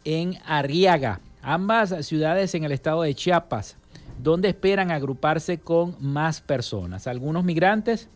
en 0.06 0.40
Arriaga, 0.48 1.22
ambas 1.44 2.04
ciudades 2.04 2.56
en 2.56 2.64
el 2.64 2.72
estado 2.72 3.04
de 3.04 3.14
Chiapas 3.14 3.78
donde 4.22 4.50
esperan 4.50 4.92
agruparse 4.92 5.60
con 5.60 5.96
más 6.00 6.42
personas. 6.42 7.08
Algunos 7.08 7.44
migrantes 7.44 8.10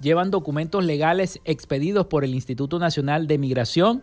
llevan 0.00 0.30
documentos 0.30 0.84
legales 0.84 1.40
expedidos 1.44 2.06
por 2.06 2.24
el 2.24 2.34
Instituto 2.34 2.78
Nacional 2.78 3.26
de 3.26 3.38
Migración, 3.38 4.02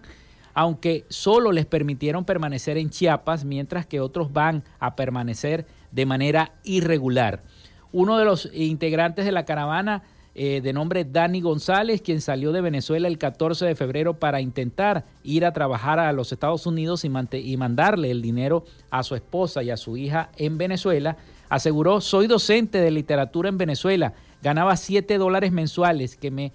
aunque 0.54 1.06
solo 1.10 1.52
les 1.52 1.66
permitieron 1.66 2.26
permanecer 2.26 2.78
en 2.78 2.92
Chiapas, 2.92 3.44
mientras 3.44 3.88
que 3.88 4.00
otros 4.00 4.34
van 4.34 4.64
a 4.80 4.96
permanecer 4.96 5.66
de 5.92 6.06
manera 6.06 6.54
irregular. 6.64 7.44
Uno 7.92 8.18
de 8.18 8.26
los 8.26 8.50
integrantes 8.54 9.26
de 9.26 9.32
la 9.32 9.46
caravana 9.46 10.04
eh, 10.36 10.62
de 10.62 10.74
nombre 10.74 11.06
Dani 11.06 11.42
González, 11.42 12.02
quien 12.02 12.20
salió 12.20 12.52
de 12.52 12.62
Venezuela 12.62 13.08
el 13.08 13.20
14 13.20 13.66
de 13.66 13.76
febrero 13.76 14.16
para 14.16 14.42
intentar 14.42 15.06
ir 15.24 15.46
a 15.46 15.54
trabajar 15.54 16.00
a 16.00 16.12
los 16.12 16.32
Estados 16.32 16.66
Unidos 16.66 17.06
y, 17.06 17.10
mandarle 17.58 18.10
el 18.10 18.24
dinero 18.24 18.66
a 18.90 19.04
su 19.04 19.14
esposa 19.14 19.62
y 19.62 19.70
a 19.70 19.78
su 19.78 19.96
hija 19.96 20.32
en 20.38 20.58
Venezuela, 20.58 21.18
aseguró, 21.50 22.02
soy 22.02 22.26
docente 22.26 22.80
de 22.80 22.90
literatura 22.90 23.48
en 23.48 23.60
Venezuela, 23.60 24.14
ganaba 24.42 24.76
7 24.76 25.20
dólares 25.20 25.52
mensuales 25.52 26.18
que 26.18 26.32
me, 26.32 26.52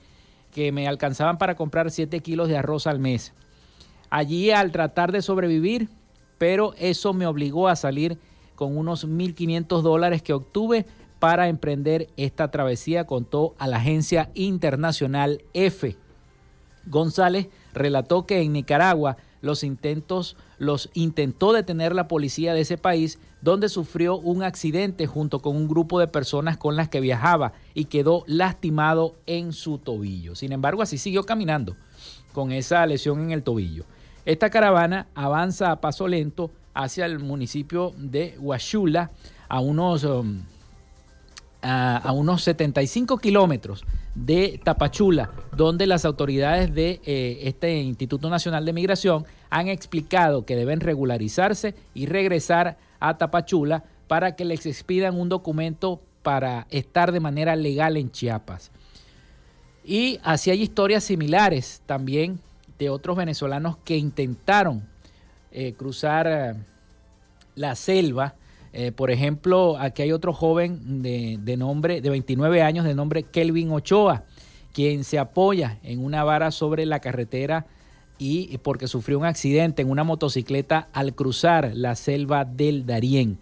que 0.52 0.72
me 0.72 0.88
alcanzaban 0.88 1.38
para 1.38 1.54
comprar 1.54 1.92
7 1.92 2.18
kilos 2.18 2.48
de 2.48 2.56
arroz 2.56 2.88
al 2.88 2.98
mes. 2.98 3.32
Allí 4.10 4.50
al 4.50 4.72
tratar 4.72 5.12
de 5.12 5.22
sobrevivir, 5.22 5.88
pero 6.36 6.74
eso 6.78 7.12
me 7.12 7.28
obligó 7.28 7.68
a 7.68 7.76
salir 7.76 8.18
con 8.56 8.76
unos 8.76 9.06
1.500 9.06 9.82
dólares 9.82 10.20
que 10.20 10.32
obtuve 10.32 10.84
para 11.18 11.48
emprender 11.48 12.08
esta 12.16 12.50
travesía, 12.50 13.06
contó 13.06 13.54
a 13.58 13.66
la 13.66 13.78
agencia 13.78 14.30
internacional 14.34 15.42
EFE. 15.52 15.96
González 16.86 17.48
relató 17.74 18.26
que 18.26 18.40
en 18.40 18.52
Nicaragua 18.52 19.16
los 19.40 19.62
intentos 19.62 20.36
los 20.58 20.90
intentó 20.94 21.52
detener 21.52 21.94
la 21.94 22.08
policía 22.08 22.54
de 22.54 22.62
ese 22.62 22.78
país, 22.78 23.18
donde 23.40 23.68
sufrió 23.68 24.16
un 24.16 24.42
accidente 24.42 25.06
junto 25.06 25.40
con 25.40 25.54
un 25.54 25.68
grupo 25.68 26.00
de 26.00 26.08
personas 26.08 26.56
con 26.56 26.74
las 26.76 26.88
que 26.88 27.00
viajaba 27.00 27.52
y 27.74 27.84
quedó 27.84 28.24
lastimado 28.26 29.14
en 29.26 29.52
su 29.52 29.78
tobillo. 29.78 30.34
Sin 30.34 30.52
embargo, 30.52 30.82
así 30.82 30.98
siguió 30.98 31.24
caminando 31.24 31.76
con 32.32 32.50
esa 32.50 32.84
lesión 32.86 33.20
en 33.20 33.30
el 33.30 33.42
tobillo. 33.42 33.84
Esta 34.24 34.50
caravana 34.50 35.06
avanza 35.14 35.70
a 35.70 35.80
paso 35.80 36.08
lento 36.08 36.50
hacia 36.74 37.06
el 37.06 37.18
municipio 37.18 37.92
de 37.96 38.36
Huachula, 38.38 39.10
a 39.48 39.60
unos 39.60 40.04
um, 40.04 40.42
a, 41.62 42.12
unos 42.12 42.42
75 42.42 43.18
kilómetros 43.18 43.84
de 44.14 44.60
Tapachula, 44.62 45.30
donde 45.56 45.86
las 45.86 46.04
autoridades 46.04 46.74
de 46.74 47.00
eh, 47.04 47.40
este 47.42 47.78
Instituto 47.78 48.30
Nacional 48.30 48.64
de 48.64 48.72
Migración 48.72 49.24
han 49.50 49.68
explicado 49.68 50.44
que 50.44 50.56
deben 50.56 50.80
regularizarse 50.80 51.74
y 51.94 52.06
regresar 52.06 52.78
a 53.00 53.18
Tapachula 53.18 53.84
para 54.06 54.36
que 54.36 54.44
les 54.44 54.66
expidan 54.66 55.18
un 55.18 55.28
documento 55.28 56.00
para 56.22 56.66
estar 56.70 57.12
de 57.12 57.20
manera 57.20 57.56
legal 57.56 57.96
en 57.96 58.10
Chiapas. 58.10 58.70
Y 59.84 60.20
así 60.22 60.50
hay 60.50 60.62
historias 60.62 61.04
similares 61.04 61.82
también 61.86 62.40
de 62.78 62.90
otros 62.90 63.16
venezolanos 63.16 63.76
que 63.84 63.96
intentaron 63.96 64.86
eh, 65.50 65.72
cruzar 65.72 66.26
eh, 66.26 66.54
la 67.54 67.74
selva 67.74 68.34
eh, 68.72 68.92
por 68.92 69.10
ejemplo, 69.10 69.76
aquí 69.78 70.02
hay 70.02 70.12
otro 70.12 70.32
joven 70.32 71.02
de, 71.02 71.56
nombre, 71.56 72.00
de 72.00 72.10
29 72.10 72.62
años, 72.62 72.84
de 72.84 72.94
nombre 72.94 73.22
Kelvin 73.22 73.70
Ochoa, 73.70 74.24
quien 74.72 75.04
se 75.04 75.18
apoya 75.18 75.78
en 75.82 76.04
una 76.04 76.24
vara 76.24 76.50
sobre 76.50 76.86
la 76.86 77.00
carretera 77.00 77.66
y 78.18 78.58
porque 78.58 78.88
sufrió 78.88 79.18
un 79.18 79.24
accidente 79.24 79.82
en 79.82 79.90
una 79.90 80.04
motocicleta 80.04 80.88
al 80.92 81.14
cruzar 81.14 81.72
la 81.74 81.94
selva 81.94 82.44
del 82.44 82.84
Darién, 82.84 83.38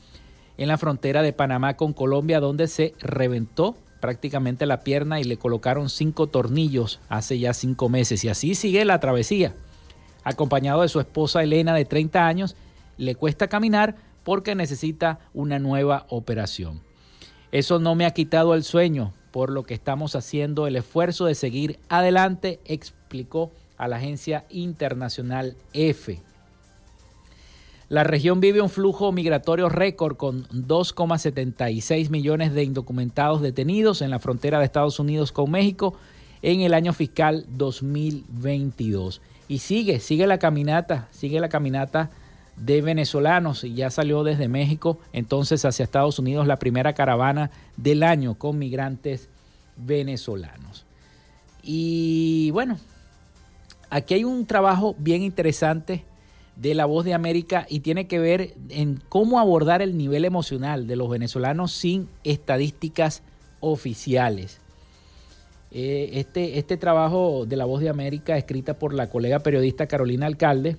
en 0.59 0.69
la 0.69 0.79
frontera 0.79 1.23
de 1.23 1.33
Panamá 1.33 1.77
con 1.77 1.93
Colombia, 1.93 2.41
donde 2.41 2.69
se 2.69 2.95
reventó 3.01 3.77
prácticamente 4.01 4.67
la 4.67 4.81
pierna 4.81 5.21
y 5.21 5.25
le 5.25 5.37
colocaron 5.37 5.89
cinco 5.89 6.27
tornillos 6.29 7.01
hace 7.09 7.39
ya 7.39 7.53
cinco 7.53 7.89
meses. 7.89 8.25
Y 8.25 8.29
así 8.29 8.55
sigue 8.55 8.85
la 8.85 9.01
travesía. 9.01 9.55
Acompañado 10.25 10.83
de 10.83 10.89
su 10.89 11.01
esposa 11.01 11.43
Elena 11.43 11.75
de 11.75 11.85
30 11.85 12.27
años, 12.27 12.57
le 12.99 13.15
cuesta 13.15 13.49
caminar, 13.49 13.97
porque 14.27 14.57
necesita 14.57 15.21
una 15.35 15.61
nueva 15.61 16.05
operación. 16.09 16.81
Eso 17.53 17.79
no 17.79 17.95
me 17.95 18.07
ha 18.07 18.11
quitado 18.11 18.55
el 18.55 18.65
sueño, 18.65 19.15
por 19.31 19.51
lo 19.51 19.63
que 19.63 19.75
estamos 19.75 20.17
haciendo 20.17 20.67
el 20.67 20.75
esfuerzo 20.75 21.27
de 21.27 21.37
seguir 21.37 21.79
adelante, 21.89 22.59
explicó 22.65 23.53
a 23.77 23.87
la 23.87 23.99
agencia 23.99 24.45
internacional 24.51 25.57
EFE. 25.75 26.23
La 27.89 28.03
región 28.03 28.41
vive 28.41 28.61
un 28.61 28.69
flujo 28.69 29.13
migratorio 29.13 29.69
récord 29.69 30.17
con 30.17 30.49
2,76 30.49 32.11
millones 32.11 32.53
de 32.53 32.65
indocumentados 32.65 33.41
detenidos 33.43 34.03
en 34.03 34.11
la 34.11 34.19
frontera 34.19 34.59
de 34.59 34.65
Estados 34.65 34.99
Unidos 34.99 35.31
con 35.31 35.53
México 35.53 35.95
en 36.43 36.63
el 36.63 36.75
año 36.75 36.93
fiscal 36.93 37.47
2022. 37.51 39.21
Y 39.47 39.59
sigue, 39.59 40.01
sigue 40.01 40.27
la 40.27 40.41
caminata, 40.41 41.07
sigue 41.13 41.39
la 41.39 41.49
caminata 41.49 42.11
de 42.57 42.81
venezolanos 42.81 43.65
y 43.65 43.75
ya 43.75 43.91
salió 43.91 44.25
desde 44.25 44.49
México 44.49 44.99
entonces 45.13 45.65
hacia 45.65 45.85
Estados 45.85 46.19
Unidos 46.19 46.47
la 46.47 46.59
primera 46.59 46.95
caravana 46.95 47.51
del 47.77 48.03
año 48.03 48.35
con 48.35 48.59
migrantes 48.59 49.29
venezolanos. 49.77 50.87
Y 51.63 52.51
bueno, 52.53 52.79
aquí 53.91 54.15
hay 54.15 54.25
un 54.25 54.47
trabajo 54.47 54.95
bien 54.99 55.23
interesante 55.23 56.05
de 56.57 56.75
la 56.75 56.87
voz 56.87 57.05
de 57.05 57.13
América 57.13 57.67
y 57.69 57.81
tiene 57.81 58.07
que 58.07 58.19
ver 58.19 58.55
en 58.71 59.03
cómo 59.09 59.39
abordar 59.39 59.83
el 59.83 59.97
nivel 59.97 60.25
emocional 60.25 60.87
de 60.87 60.97
los 60.97 61.11
venezolanos 61.11 61.73
sin 61.73 62.09
estadísticas 62.25 63.23
oficiales. 63.61 64.61
Eh, 65.71 66.11
este, 66.15 66.59
este 66.59 66.77
trabajo 66.77 67.45
de 67.47 67.57
la 67.57 67.67
voz 67.67 67.81
de 67.81 67.91
América, 67.91 68.39
escrita 68.39 68.79
por 68.79 68.95
la 68.95 69.11
colega 69.11 69.41
periodista 69.41 69.87
Carolina 69.87 70.27
Alcalde, 70.27 70.79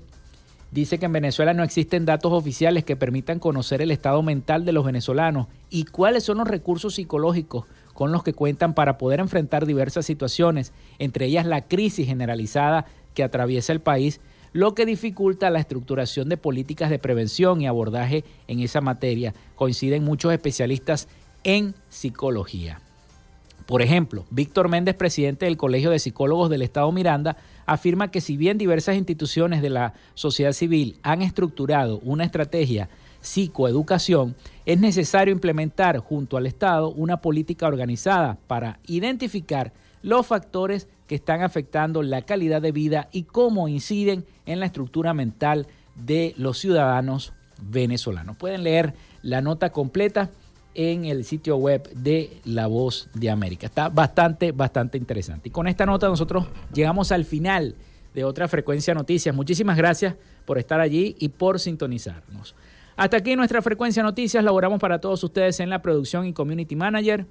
dice 0.71 0.99
que 0.99 1.05
en 1.05 1.13
Venezuela 1.13 1.53
no 1.53 1.63
existen 1.63 2.05
datos 2.05 2.31
oficiales 2.31 2.83
que 2.83 2.95
permitan 2.95 3.39
conocer 3.39 3.81
el 3.81 3.91
estado 3.91 4.21
mental 4.21 4.65
de 4.65 4.73
los 4.73 4.85
venezolanos 4.85 5.47
y 5.69 5.85
cuáles 5.85 6.23
son 6.23 6.37
los 6.37 6.47
recursos 6.47 6.95
psicológicos 6.95 7.65
con 7.93 8.11
los 8.11 8.23
que 8.23 8.33
cuentan 8.33 8.73
para 8.73 8.97
poder 8.97 9.19
enfrentar 9.19 9.65
diversas 9.65 10.05
situaciones, 10.05 10.71
entre 10.99 11.25
ellas 11.25 11.45
la 11.45 11.61
crisis 11.61 12.07
generalizada 12.07 12.85
que 13.15 13.23
atraviesa 13.23 13.73
el 13.73 13.79
país, 13.79 14.21
lo 14.53 14.75
que 14.75 14.85
dificulta 14.85 15.49
la 15.49 15.59
estructuración 15.59 16.29
de 16.29 16.37
políticas 16.37 16.89
de 16.89 16.99
prevención 16.99 17.61
y 17.61 17.67
abordaje 17.67 18.23
en 18.47 18.59
esa 18.59 18.81
materia. 18.81 19.33
Coinciden 19.55 20.03
muchos 20.03 20.31
especialistas 20.31 21.07
en 21.43 21.73
psicología. 21.89 22.81
Por 23.65 23.81
ejemplo, 23.81 24.25
Víctor 24.29 24.69
Méndez, 24.69 24.95
presidente 24.95 25.45
del 25.45 25.57
Colegio 25.57 25.89
de 25.89 25.99
Psicólogos 25.99 26.49
del 26.49 26.61
Estado 26.61 26.89
Miranda, 26.91 27.35
afirma 27.67 28.09
que 28.09 28.21
si 28.21 28.37
bien 28.37 28.57
diversas 28.57 28.95
instituciones 28.95 29.61
de 29.61 29.69
la 29.69 29.93
sociedad 30.15 30.53
civil 30.53 30.97
han 31.03 31.21
estructurado 31.21 31.99
una 31.99 32.23
estrategia 32.23 32.89
psicoeducación, 33.21 34.35
es 34.65 34.79
necesario 34.79 35.33
implementar 35.33 35.97
junto 35.99 36.37
al 36.37 36.47
Estado 36.47 36.89
una 36.89 37.17
política 37.17 37.67
organizada 37.67 38.37
para 38.47 38.79
identificar 38.87 39.73
los 40.01 40.25
factores 40.25 40.87
que 41.07 41.15
están 41.15 41.41
afectando 41.41 42.01
la 42.01 42.21
calidad 42.21 42.61
de 42.61 42.71
vida 42.71 43.09
y 43.11 43.23
cómo 43.23 43.67
inciden 43.67 44.25
en 44.45 44.59
la 44.59 44.65
estructura 44.65 45.13
mental 45.13 45.67
de 45.95 46.33
los 46.37 46.57
ciudadanos 46.57 47.33
venezolanos. 47.61 48.37
Pueden 48.37 48.63
leer 48.63 48.93
la 49.21 49.41
nota 49.41 49.71
completa 49.71 50.29
en 50.77 51.05
el 51.05 51.25
sitio 51.25 51.57
web 51.57 51.89
de 51.93 52.39
La 52.45 52.67
Voz 52.67 53.09
de 53.15 53.31
América. 53.31 53.65
Está 53.65 53.89
bastante, 53.89 54.51
bastante 54.51 54.97
interesante. 54.97 55.49
Y 55.49 55.51
con 55.51 55.67
esta 55.67 55.87
nota 55.87 56.07
nosotros 56.07 56.45
llegamos 56.71 57.11
al 57.11 57.25
final 57.25 57.75
de 58.13 58.23
otra 58.23 58.47
frecuencia 58.47 58.93
noticias. 58.93 59.35
Muchísimas 59.35 59.75
gracias 59.75 60.15
por 60.45 60.59
estar 60.59 60.79
allí 60.79 61.15
y 61.19 61.29
por 61.29 61.59
sintonizarnos. 61.59 62.55
Hasta 62.95 63.17
aquí 63.17 63.35
nuestra 63.35 63.61
frecuencia 63.63 64.03
noticias. 64.03 64.43
Laboramos 64.43 64.79
para 64.79 65.01
todos 65.01 65.23
ustedes 65.23 65.59
en 65.59 65.71
la 65.71 65.81
producción 65.81 66.25
y 66.25 66.33
community 66.33 66.75
manager. 66.75 67.25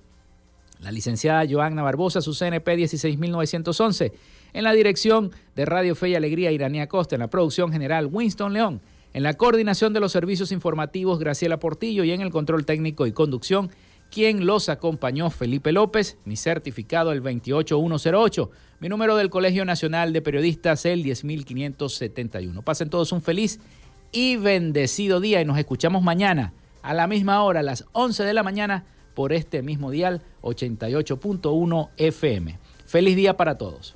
La 0.80 0.90
licenciada 0.90 1.44
Joanna 1.48 1.82
Barbosa, 1.82 2.20
su 2.20 2.34
CNP 2.34 2.76
16911. 2.76 4.12
En 4.54 4.64
la 4.64 4.72
dirección 4.72 5.30
de 5.54 5.64
Radio 5.64 5.94
Fe 5.94 6.10
y 6.10 6.14
Alegría, 6.16 6.50
Iranía 6.50 6.88
Costa. 6.88 7.14
En 7.14 7.20
la 7.20 7.30
producción 7.30 7.70
general, 7.70 8.08
Winston 8.10 8.52
León. 8.52 8.80
En 9.16 9.22
la 9.22 9.32
coordinación 9.32 9.94
de 9.94 10.00
los 10.00 10.12
servicios 10.12 10.52
informativos, 10.52 11.18
Graciela 11.18 11.58
Portillo 11.58 12.04
y 12.04 12.12
en 12.12 12.20
el 12.20 12.28
control 12.28 12.66
técnico 12.66 13.06
y 13.06 13.12
conducción, 13.12 13.70
quien 14.10 14.44
los 14.44 14.68
acompañó, 14.68 15.30
Felipe 15.30 15.72
López, 15.72 16.18
mi 16.26 16.36
certificado 16.36 17.12
el 17.12 17.22
28108, 17.22 18.50
mi 18.78 18.90
número 18.90 19.16
del 19.16 19.30
Colegio 19.30 19.64
Nacional 19.64 20.12
de 20.12 20.20
Periodistas 20.20 20.84
el 20.84 21.02
10571. 21.02 22.60
Pasen 22.60 22.90
todos 22.90 23.10
un 23.10 23.22
feliz 23.22 23.58
y 24.12 24.36
bendecido 24.36 25.18
día 25.18 25.40
y 25.40 25.46
nos 25.46 25.56
escuchamos 25.56 26.02
mañana 26.02 26.52
a 26.82 26.92
la 26.92 27.06
misma 27.06 27.42
hora, 27.42 27.62
las 27.62 27.86
11 27.92 28.22
de 28.22 28.34
la 28.34 28.42
mañana, 28.42 28.84
por 29.14 29.32
este 29.32 29.62
mismo 29.62 29.90
dial 29.90 30.20
88.1 30.42 31.88
FM. 31.96 32.58
Feliz 32.84 33.16
día 33.16 33.34
para 33.34 33.56
todos. 33.56 33.95